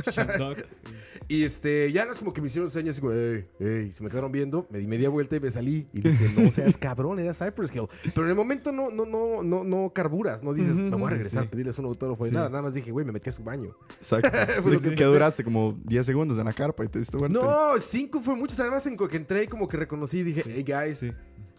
[1.30, 4.32] Y este, ya las como que me hicieron señas y como, hey, se me quedaron
[4.32, 5.86] viendo, me di media vuelta y me salí.
[5.92, 7.86] Y dije, no seas cabrón, era Cypress Hill.
[8.12, 11.10] Pero en el momento no, no, no, no, no carburas, no dices, me voy a
[11.10, 11.46] regresar sí.
[11.46, 12.32] a pedirles un autógrafo Sí.
[12.32, 13.76] nada, nada más dije, güey, me metí a su baño.
[13.96, 14.28] Exacto.
[14.60, 15.04] Fue lo que ¿Qué pensé.
[15.04, 15.44] duraste?
[15.44, 17.38] Como 10 segundos en la carpa y te diste vuelta.
[17.38, 18.58] No, cinco fue muchos.
[18.58, 21.04] Además, en que entré y como que reconocí y dije, hey guys,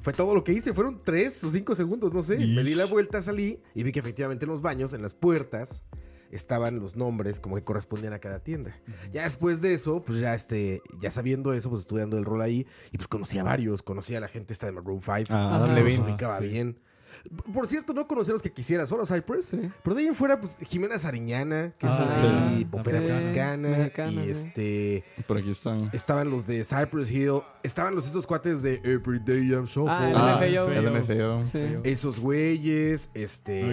[0.01, 0.74] fue todo lo que hice.
[0.74, 2.36] Fueron tres o cinco segundos, no sé.
[2.36, 5.86] Me di la vuelta, salí y vi que efectivamente en los baños, en las puertas,
[6.32, 8.79] estaban los nombres como que correspondían a cada tienda.
[9.11, 12.41] Ya después de eso, pues ya este, ya sabiendo eso, pues estuve dando el rol
[12.41, 13.84] ahí y pues conocí a varios.
[13.84, 15.25] Conocí a la gente esta de Maroon 5.
[15.29, 15.97] Ah, Levine.
[15.99, 16.47] los ubicaba Sí.
[16.47, 16.79] bien.
[17.53, 19.45] Por cierto, no conocí a los que quisiera, solo Cypress.
[19.45, 19.59] Sí.
[19.84, 22.65] Pero de ahí en fuera, pues Jimena Sariñana, que es Ah, una sí.
[22.65, 23.67] popera Sí, mexicana.
[23.69, 24.30] mexicana, y sí.
[24.32, 25.03] este.
[25.28, 25.89] Por aquí están.
[25.93, 27.41] Estaban los de Cypress Hill.
[27.63, 29.89] Estaban los estos cuates de Everyday I'm Shuffle.
[29.91, 30.72] Ah, el Ah, LMFAO.
[30.72, 31.45] el LMFAO.
[31.45, 31.59] Sí.
[31.84, 33.63] Esos güeyes, este.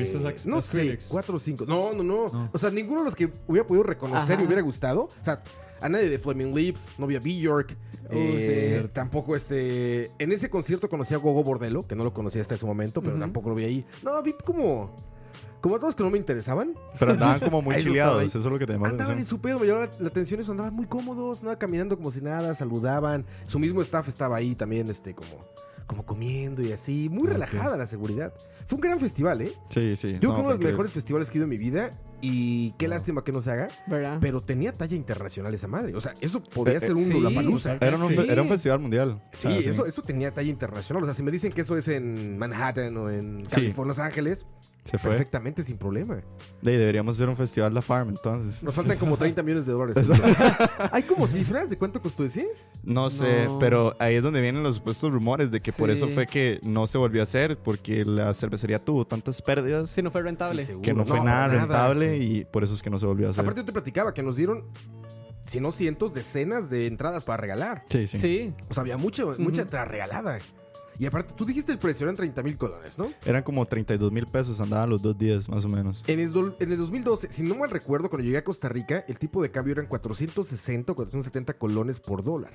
[0.44, 1.64] ¿No no sé, cuatro o cinco.
[1.66, 2.51] No, no, no, No.
[2.53, 4.42] O sea, ninguno de los que hubiera podido reconocer Ajá.
[4.42, 5.03] y hubiera gustado.
[5.05, 5.42] O sea,
[5.81, 7.76] a nadie de Flaming Lips, no vi a Bjork.
[8.11, 8.89] Uh, eh, sí.
[8.95, 10.11] tampoco este.
[10.18, 13.18] En ese concierto conocí a Gogo Bordello, que no lo conocía hasta ese momento, pero
[13.18, 13.85] tampoco lo vi ahí.
[14.03, 14.97] No, vi como.
[15.61, 16.74] Como a todos que no me interesaban.
[16.99, 18.22] Pero andaban como muy chileados.
[18.22, 20.09] Eso es lo que te llama la Andaban en su pedo, me llamaba la, la
[20.09, 23.26] atención eso, andaban muy cómodos, andaban caminando como si nada, saludaban.
[23.45, 25.45] Su mismo staff estaba ahí también, este, como,
[25.89, 27.09] como comiendo y así.
[27.11, 28.32] Muy relajada la seguridad.
[28.68, 29.53] Fue un gran festival, ¿eh?
[29.68, 30.12] Sí, sí.
[30.12, 31.91] Yo creo que No, uno de los mejores festivales que he ido en mi vida.
[32.20, 33.68] Y qué lástima que no se haga.
[33.86, 34.18] ¿Verdad?
[34.20, 35.95] Pero tenía talla internacional esa madre.
[35.95, 37.20] O sea, eso podía Eh, ser eh, un sí.
[37.20, 37.74] Lollapalooza.
[37.80, 38.14] Era un, Sí.
[38.16, 39.22] fe- era un festival mundial.
[39.32, 41.03] Sí, Ah, eso, eso tenía talla internacional.
[41.05, 43.47] O sea, si me dicen que eso es en Manhattan o en Sí.
[43.57, 44.47] California, Los Ángeles,
[44.91, 45.11] Se fue.
[45.11, 46.16] perfectamente sin problema.
[46.62, 48.62] De ahí deberíamos hacer un festival de Farm entonces.
[48.62, 50.09] Nos faltan como 30 millones de dólares.
[50.93, 52.49] ¿Hay como cifras de cuánto costó ese?
[52.82, 53.59] No sé, No.
[53.59, 56.14] pero ahí es donde vienen los supuestos rumores de que por eso Sí.
[56.14, 60.11] fue que no se volvió a hacer, porque la cervecería tuvo tantas pérdidas Sí, no
[60.11, 60.62] fue rentable.
[60.62, 60.82] Sí, seguro.
[60.84, 63.30] que no fue nada para rentable y por eso es que no se volvió a
[63.30, 63.43] hacer.
[63.43, 64.64] Aparte yo te platicaba que nos dieron,
[65.47, 67.84] si no cientos, decenas de entradas para regalar.
[67.89, 68.55] sí, sí, Sí.
[68.70, 70.39] O sea, había mucha, mucha entrada regalada.
[70.99, 73.07] Y aparte, tú dijiste el precio, eran 30 mil colones, ¿no?
[73.24, 76.03] Eran como 32 mil pesos, andaban los dos días más o menos.
[76.09, 79.18] En el, en el 2012, si no mal recuerdo, cuando llegué a Costa Rica, el
[79.18, 82.53] tipo de cambio eran 460 o 470 colones por dólar.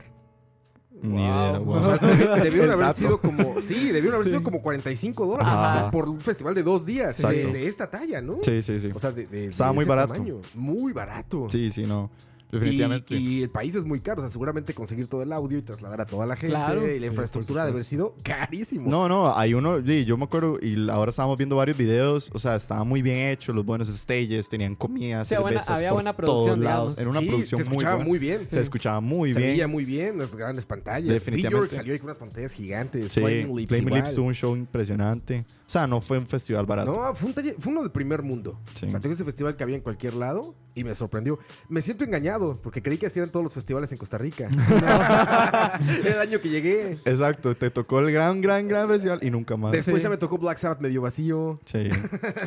[1.02, 1.58] Ni idea.
[1.60, 1.66] Wow.
[1.66, 1.76] wow.
[1.78, 2.98] O sea, debi- debieron haber dato.
[3.00, 7.18] sido como, sí, debieron haber sido como 45 dólares por un festival de dos días
[7.22, 8.38] de, de esta talla, ¿no?
[8.42, 8.90] Sí, sí, sí.
[8.94, 10.14] O sea, de, de- Estaba de muy ese barato.
[10.14, 10.42] tamaño.
[10.54, 11.48] Muy barato.
[11.50, 12.10] Sí, sí, no.
[12.58, 13.16] Y, Definitivamente.
[13.16, 16.02] y el país es muy caro, o sea, seguramente conseguir todo el audio y trasladar
[16.02, 16.88] a toda la gente Claro.
[16.88, 18.90] y la Sí, infraestructura debe haber sido carísimo.
[18.90, 22.56] No, no, hay uno, yo me acuerdo, y ahora estábamos viendo varios videos, o sea,
[22.56, 26.14] estaba muy bien hecho, los buenos stages, tenían comida, Sí, buena- cervezas había por buena
[26.14, 26.96] todos producción, lados.
[26.96, 27.00] digamos.
[27.00, 28.46] Era una Sí, producción se escuchaba muy bien.
[28.46, 29.52] Se escuchaba muy se bien.
[29.52, 31.10] veía muy bien, las grandes pantallas.
[31.10, 31.58] Definitivamente.
[31.58, 33.12] Bjork salió ahí con unas pantallas gigantes.
[33.12, 33.94] Sí, Flaming Lips Flaming.
[33.96, 35.46] Lips tuvo un show impresionante.
[35.66, 36.94] O sea, no fue un festival barato.
[36.94, 38.60] No, fue, un talle- fue uno del primer mundo.
[38.76, 38.86] Sí.
[38.86, 41.40] O sea, tengo ese festival que había en cualquier lado y me sorprendió.
[41.70, 44.50] Me siento engañado porque creí que hacían todos los festivales en Costa Rica.
[46.04, 47.00] Era el año que llegué.
[47.06, 49.72] Exacto, te tocó el gran, gran, gran festival y nunca más.
[49.72, 50.04] Después Sí.
[50.04, 51.60] ya me tocó Black Sabbath medio vacío.
[51.66, 51.90] Sí.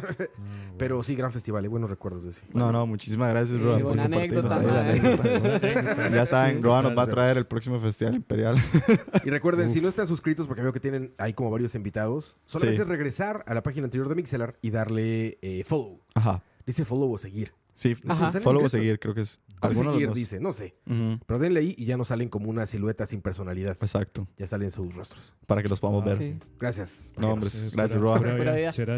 [0.79, 2.43] Pero sí, gran festival y buenos recuerdos de ese.
[2.53, 6.09] No, no, muchísimas gracias, Sí, Roa, por compartirnos anécdota, anécdota.
[6.11, 8.57] Ya saben, Roa nos va a traer el próximo festival imperial.
[9.25, 12.77] Y recuerden, si no están suscritos, porque veo que tienen ahí como varios invitados, solamente
[12.77, 12.83] Sí.
[12.83, 16.01] es regresar a la página anterior de Mixelar y darle eh, follow.
[16.15, 16.43] Ajá.
[16.67, 17.53] Dice follow o seguir.
[17.77, 18.33] Sí, Ajá.
[18.41, 19.39] follow o seguir, creo que es.
[19.61, 20.75] Alguno seguir, dice, no sé.
[20.87, 23.77] Ujú, Pero denle ahí y ya no salen como una silueta sin personalidad.
[23.81, 25.35] Exacto, Ya salen sus rostros.
[25.47, 26.19] para que los podamos ver.
[26.19, 26.39] Sí.
[26.59, 27.13] Gracias.
[27.19, 28.21] No, hombre, Sí, gracias, Roa.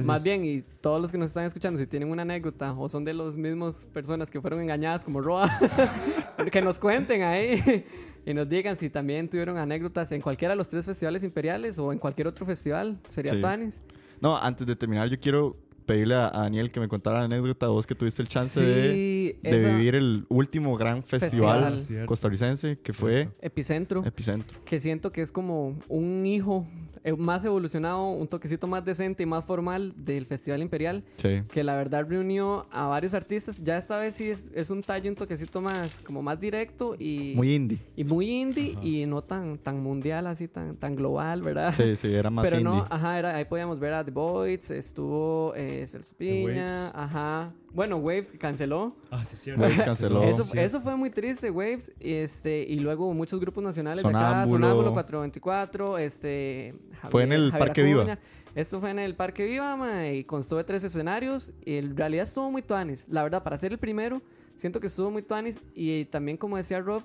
[0.04, 3.04] Más bien, y todos los que nos están escuchando, si tienen una anécdota o son
[3.04, 5.48] de las mismas personas que fueron engañadas como Roa,
[6.52, 7.84] que nos cuenten ahí
[8.24, 11.92] y nos digan si también tuvieron anécdotas en cualquiera de los tres festivales imperiales o
[11.92, 13.00] en cualquier otro festival.
[13.08, 13.40] Sería Sí.
[13.40, 13.80] Tanis.
[14.20, 15.56] No, antes de terminar, yo quiero
[15.88, 19.17] pedirle a Daniel que me contara la anécdota, vos que tuviste el chance de...
[19.34, 21.80] Sí, de esa- vivir el último gran festival, Festival.
[21.80, 22.06] Cierto.
[22.06, 24.04] costarricense que fue Epicentro.
[24.04, 24.58] Epicentro.
[24.64, 26.66] que siento que es como un hijo
[27.04, 31.42] eh, más evolucionado, un toquecito más decente y más formal del Festival Imperial, Sí.
[31.50, 33.62] que la verdad reunió a varios artistas.
[33.62, 37.34] Ya esta vez sí es, es un tallo, un toquecito más, como más directo y
[37.36, 37.78] Muy indie.
[37.96, 41.72] y muy indie y no tan, tan mundial, así tan, tan global, ¿verdad?
[41.72, 42.74] Sí, sí, era más Pero indie.
[42.80, 47.52] no, ajá, era, ahí podíamos ver a The Voids, estuvo eh, Celso Piña, ajá.
[47.72, 48.96] Bueno, Waves que canceló.
[49.18, 49.62] Ah, sí, es cierto.
[49.62, 50.22] Waves canceló.
[50.22, 50.58] Eso, Sí.
[50.58, 51.92] eso fue muy triste, Waves.
[52.00, 54.36] Y, este, y luego muchos grupos nacionales de Sonámbulo.
[54.40, 56.74] acá, Sonámbulo 424, este...
[57.08, 58.02] Fue en el Javier Parque Viva.
[58.02, 58.18] Acuña.
[58.54, 61.52] Esto fue en el Parque Viva, ma, y constó de tres escenarios.
[61.64, 63.06] Y en realidad estuvo muy tuanis.
[63.08, 64.20] La verdad, para ser el primero,
[64.56, 65.60] siento que estuvo muy tuanis.
[65.74, 67.02] Y también, como decía Rob,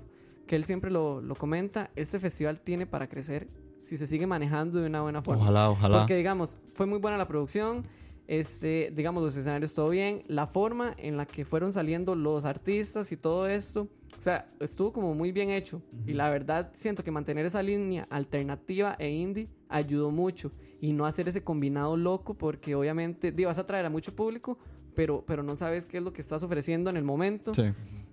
[0.47, 3.47] que él siempre lo, lo comenta, este festival tiene para crecer
[3.77, 5.43] si se sigue manejando de una buena forma.
[5.43, 5.99] Ojalá, ojalá.
[5.99, 7.85] Porque, digamos, fue muy buena la producción.
[8.27, 10.23] Este, digamos, los escenarios todo bien.
[10.27, 13.89] La forma en la que fueron saliendo los artistas y todo esto.
[14.17, 15.81] O sea, estuvo como muy bien hecho.
[16.07, 20.51] Y la verdad, siento que mantener esa línea alternativa e indie ayudó mucho.
[20.79, 24.57] Y no hacer ese combinado loco, porque obviamente di, vas a traer a mucho público,
[24.95, 27.53] pero, pero no sabes qué es lo que estás ofreciendo en el momento.
[27.53, 27.63] Sí.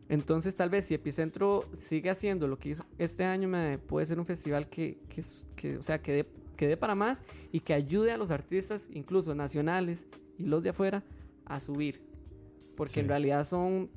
[0.08, 3.48] Entonces, tal vez si Epicentro sigue haciendo lo que hizo este año,
[3.86, 4.98] puede ser un festival que,
[5.54, 6.26] que, o sea, que dé,
[6.60, 10.06] que dé para más y que ayude a los artistas, incluso nacionales
[10.36, 11.02] y los de afuera,
[11.46, 12.02] a subir.
[12.76, 13.00] Porque Sí.
[13.00, 13.88] en realidad son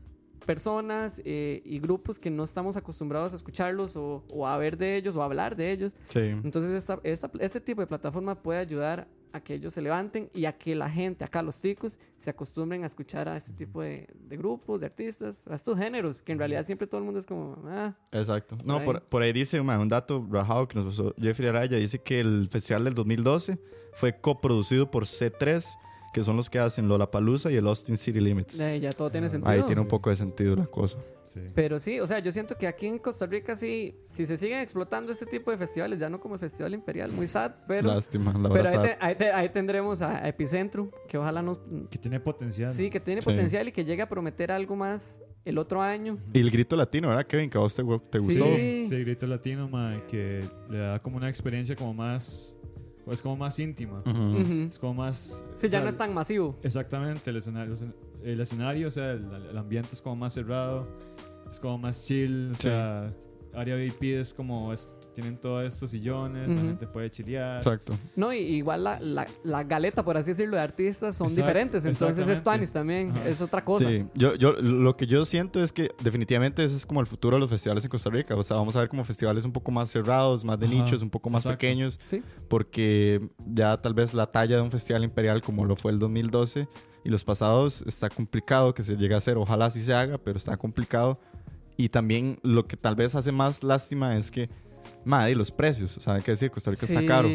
[0.46, 4.96] personas eh, y grupos que no estamos acostumbrados a escucharlos o, o a ver de
[4.96, 5.96] ellos o a hablar de ellos.
[6.10, 6.20] Sí.
[6.20, 10.46] Entonces, esta, esta- este tipo de plataforma puede ayudar a que ellos se levanten y
[10.46, 14.08] a que la gente, acá los ticos, se acostumbren a escuchar a este tipo de,
[14.14, 17.26] de grupos, de artistas, a estos géneros, que en realidad siempre todo el mundo es
[17.26, 18.58] como, ah, Exacto.
[18.64, 18.86] No, ahí.
[18.86, 21.78] por, por ahí dice un dato rajado que nos pasó Jeffrey Araya.
[21.78, 23.60] Dice que el festival del 2012
[23.94, 25.66] fue coproducido por C3,
[26.14, 28.60] que son los que hacen Lollapalooza y el Austin City Limits.
[28.60, 29.52] eh, ya todo tiene sentido.
[29.52, 31.00] Ahí tiene un poco de sentido la cosa.
[31.24, 31.40] Sí.
[31.56, 34.60] Pero sí, o sea, yo siento que aquí en Costa Rica sí, si se siguen
[34.60, 38.32] explotando este tipo de festivales, ya no como el Festival Imperial, muy sad, pero, Lástima,
[38.34, 38.84] la pero verdad.
[38.84, 41.60] ahí, te- ahí te- ahí tendremos a, Epicentro, que ojalá nos...
[41.90, 42.72] Que tiene potencial.
[42.72, 43.26] Sí, que tiene Sí.
[43.26, 46.20] potencial y que llegue a prometer algo más el otro año.
[46.32, 47.50] Y el grito latino, ¿verdad, Kevin?
[47.50, 48.26] Que a vos te, te Sí.
[48.26, 48.46] gustó.
[48.46, 52.60] Sí, grito latino, ma, que le da como una experiencia como más.
[53.12, 54.02] Es como más íntima.
[54.70, 55.46] Es como más.
[55.56, 56.58] Sí, ya sea, no es tan masivo.
[56.64, 57.74] Exactamente, el escenario,
[58.24, 60.88] el escenario o sea, el, el ambiente es como más cerrado,
[61.52, 62.62] es como más chill, o Sí.
[62.64, 63.14] sea,
[63.54, 66.64] área VIP es como, es- tienen todos estos sillones, la Ujú.
[66.68, 67.58] gente puede chilear.
[67.58, 67.94] Exacto.
[68.16, 71.86] No, y igual la, la, la galeta, por así decirlo, de artistas son Exacto, diferentes.
[71.86, 72.44] Entonces es.
[72.44, 73.12] Tuanis también.
[73.12, 73.28] Ajá.
[73.30, 73.88] Es otra cosa.
[73.88, 77.36] Sí, yo, yo lo que yo siento es que definitivamente ese es como el futuro
[77.38, 78.36] de los festivales en Costa Rica.
[78.36, 81.02] O sea, vamos a ver como festivales un poco más cerrados, más de Ajá, nichos,
[81.02, 81.60] un poco más exacto.
[81.60, 82.22] pequeños, Sí.
[82.50, 86.68] porque ya tal vez la talla de un festival imperial como lo fue el 2012
[87.04, 89.38] y los pasados está complicado que se llegue a hacer.
[89.38, 91.20] Ojalá sí se haga, pero está complicado.
[91.76, 94.50] Y también lo que tal vez hace más lástima es que,
[95.06, 95.98] madre, los precios.
[95.98, 97.30] O sea, hay que decir, Costa Rica está caro.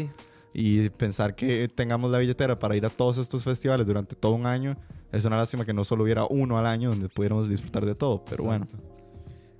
[0.53, 4.47] Y pensar que tengamos la billetera para ir a todos estos festivales durante todo un
[4.47, 4.75] año
[5.11, 8.23] es una lástima que no solo hubiera uno al año donde pudiéramos disfrutar de todo.
[8.25, 8.87] Pero bueno, Exacto.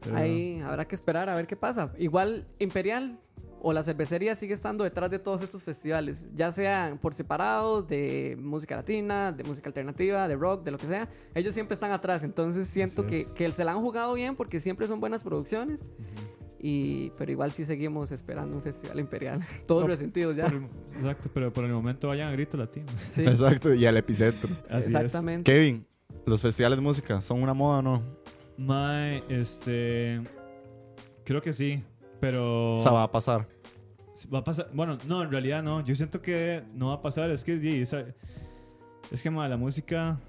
[0.02, 1.92] Pero- Ahí habrá que esperar a ver qué pasa.
[1.98, 3.20] Igual Imperial
[3.62, 8.38] o la cervecería sigue estando detrás de todos estos festivales, ya sean por separados, de
[8.40, 11.10] música latina, de música alternativa, de rock, de lo que sea.
[11.36, 14.88] Ellos siempre están atrás, entonces siento que, que se la han jugado bien porque siempre
[14.88, 15.84] son buenas producciones.
[16.62, 19.40] Y, pero igual sí seguimos esperando un festival imperial.
[19.66, 20.48] Todos No, resentidos ya.
[20.48, 20.66] el-
[20.98, 22.88] exacto, pero por el momento vayan a Grito Latino.
[23.10, 23.74] Sí, exacto.
[23.74, 24.50] Y al epicentro.
[24.70, 25.50] Así exactamente.
[25.52, 25.86] Kevin,
[26.26, 28.04] ¿los festivales de música son una moda o no?
[28.58, 30.22] Mae, este.
[31.24, 31.82] Creo que sí,
[32.20, 32.74] pero.
[32.74, 33.48] O sea, va a pasar.
[34.34, 34.70] Va a pasar.
[34.74, 35.82] Bueno, no, en realidad no.
[35.86, 37.30] Yo siento que no va a pasar.
[37.30, 40.20] Es que, es que ma, la música.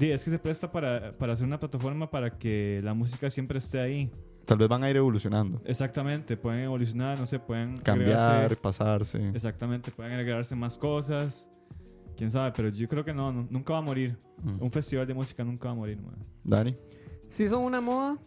[0.00, 3.78] es que se presta para, para hacer una plataforma para que la música siempre esté
[3.78, 4.10] ahí.
[4.50, 5.62] Tal vez van a ir evolucionando.
[5.64, 6.36] Exactamente.
[6.36, 7.78] Pueden evolucionar, no sé, pueden.
[7.78, 9.28] Cambiar, agregarse- pasarse.
[9.28, 11.48] Exactamente, pueden agregarse más cosas.
[12.16, 14.18] Quién sabe, pero yo creo que no, no- nunca va a morir.
[14.42, 14.60] Mm.
[14.60, 16.10] Un festival de música nunca va a morir, ma.
[16.42, 16.76] Dani.
[17.28, 18.18] Sí son una moda.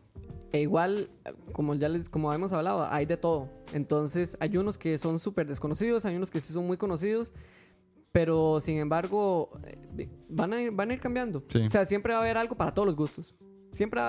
[0.54, 1.10] E igual,
[1.52, 3.50] como ya les, como hemos hablado, hay de todo.
[3.74, 7.34] Entonces, hay unos que son súper desconocidos, hay unos que sí son muy conocidos.
[8.14, 9.50] Pero, sin embargo,
[9.98, 11.44] eh, van a ir, van a ir cambiando.
[11.50, 11.60] Sí.
[11.64, 13.36] O sea, siempre va a haber algo para todos los gustos.
[13.72, 14.00] Siempre,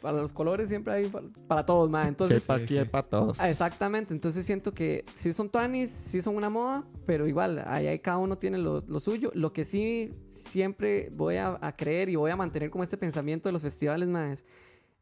[0.00, 2.08] para los colores, siempre hay para, para todos, más.
[2.08, 2.84] Entonces, sí, aquí sí.
[2.84, 3.40] para todos.
[3.40, 7.86] Ah, Exactamente, entonces siento que sí son tuanis, sí son una moda, pero igual, ahí,
[7.86, 9.30] ahí cada uno tiene lo, lo suyo.
[9.34, 13.48] Lo que sí siempre voy a, a creer y voy a mantener como este pensamiento
[13.48, 14.44] de los festivales más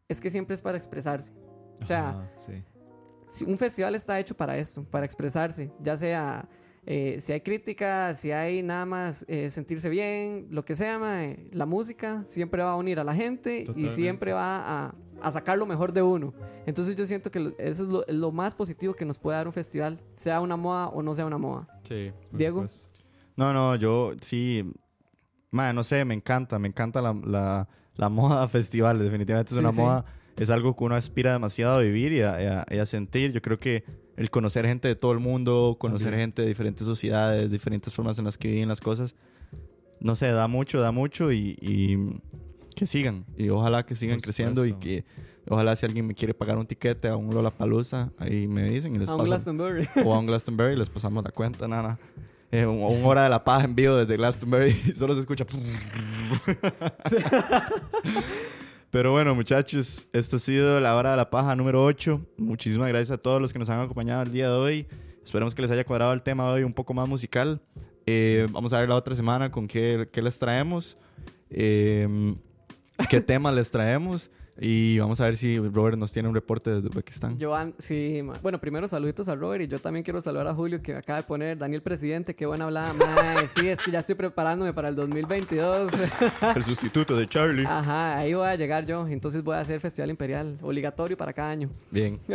[0.09, 1.33] es que siempre es para expresarse.
[1.81, 2.53] O sea, Ajá, sí.
[3.29, 6.49] si un festival está hecho para eso, para expresarse, ya sea
[6.91, 11.51] eh, si hay crítica, si hay nada más eh, sentirse bien, lo que sea, mae,
[11.53, 15.59] la música siempre va a unir a la gente y siempre va a, a sacar
[15.59, 16.33] lo mejor de uno.
[16.65, 20.01] Entonces yo siento que eso es lo, más positivo que nos puede dar un festival,
[20.17, 21.69] sea una moda o no sea una moda.
[21.87, 22.11] Sí.
[22.33, 22.65] Diego.
[23.37, 24.65] No, no, yo sí.
[25.53, 28.99] No sé, me encanta, me encanta la, la, la moda festival.
[28.99, 29.81] Definitivamente es Sí, una sí.
[29.83, 30.07] moda,
[30.39, 33.33] es algo que uno aspira demasiado a vivir y a, y a- y a sentir.
[33.33, 33.85] Yo creo que
[34.17, 36.29] el conocer gente de todo el mundo, conocer También.
[36.29, 39.15] gente de diferentes sociedades, diferentes formas en las que viven las cosas,
[40.01, 41.99] no sé, da mucho, da mucho y, y
[42.75, 43.25] que sigan.
[43.37, 45.05] Y ojalá que sigan Por creciendo y que
[45.49, 48.99] ojalá si alguien me quiere pagar un tiquete a un Lollapalooza, ahí me dicen y
[48.99, 49.89] les A un Glastonbury.
[50.05, 51.99] o a un Glastonbury les pasamos la cuenta, nada.
[52.51, 55.45] Eh, un, un hora de la paja en vivo desde Glastonbury y solo se escucha.
[58.91, 62.25] Pero bueno, muchachos, esto ha sido la hora de la paja número 8.
[62.39, 64.87] Muchísimas gracias a todos los que nos han acompañado el día de hoy.
[65.23, 67.61] Esperemos que les haya cuadrado el tema de hoy un poco más musical.
[68.07, 70.97] Eh, vamos a ver la otra semana con qué, qué les traemos,
[71.51, 72.35] eh,
[73.11, 76.89] qué temas les traemos y vamos a ver si Robert nos tiene un reporte desde
[76.89, 77.39] Uzbekistán.
[77.41, 80.95] Joan, sí, bueno, primero saluditos a Robert y yo también quiero saludar a Julio que
[80.95, 82.93] acaba de poner Daniel Presidente, qué buena hablada.
[82.95, 85.93] Mae, sí, es que ya estoy preparándome para el 2022.
[86.57, 87.67] El sustituto de Charlie.
[87.67, 91.51] Ajá, ahí voy a llegar yo, entonces voy a hacer Festival Imperial, obligatorio para cada
[91.51, 91.71] año.
[91.91, 92.19] Bien.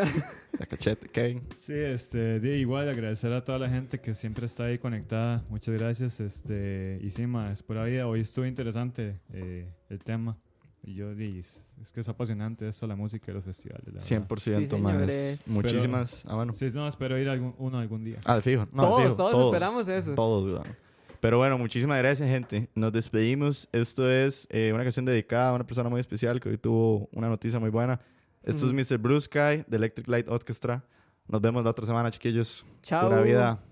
[0.60, 1.41] La cachete, Kevin.
[1.56, 5.44] Sí, este, de igual agradecer a toda la gente que siempre está ahí conectada.
[5.50, 6.20] Muchas gracias.
[6.20, 8.08] Este, y sí, ma, es pura vida.
[8.08, 10.38] Hoy estuvo interesante eh, el tema.
[10.86, 13.86] Y yo, di, es, es que es apasionante esto, la música y los festivales.
[13.88, 14.28] la verdad.
[14.28, 14.92] 100% Sí, más.
[14.92, 15.48] señores.
[15.48, 16.26] Muchísimas.
[16.28, 16.54] Ah, bueno.
[16.54, 18.18] Sí, no, espero ir algún, uno algún día.
[18.26, 18.68] Ah, de fijo.
[18.74, 19.16] No, Todos, fijo.
[19.16, 20.14] todos esperamos eso.
[20.14, 20.76] Todos, weón.
[21.22, 22.70] Pero bueno, muchísimas gracias, gente.
[22.76, 23.70] Nos despedimos.
[23.72, 27.30] Esto es eh, una canción dedicada a una persona muy especial que hoy tuvo una
[27.30, 28.02] noticia muy buena.
[28.44, 28.98] Esto es Mr.
[28.98, 30.84] Blue Sky de Electric Light Orchestra.
[31.30, 32.66] Nos vemos la otra semana, chiquillos.
[32.82, 33.08] Chao.
[33.08, 33.64] Pura vida.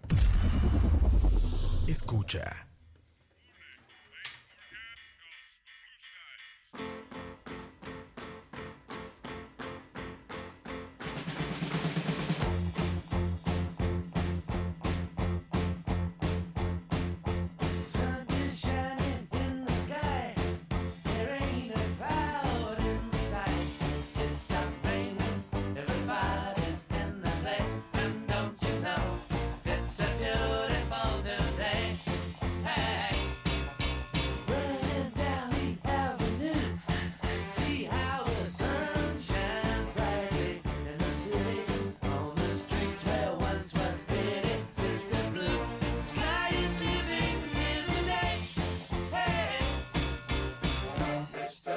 [1.87, 2.70] Escucha.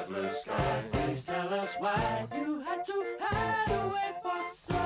[0.09, 0.83] blue sky.
[0.93, 4.84] Please tell us why you had to hide away for so long.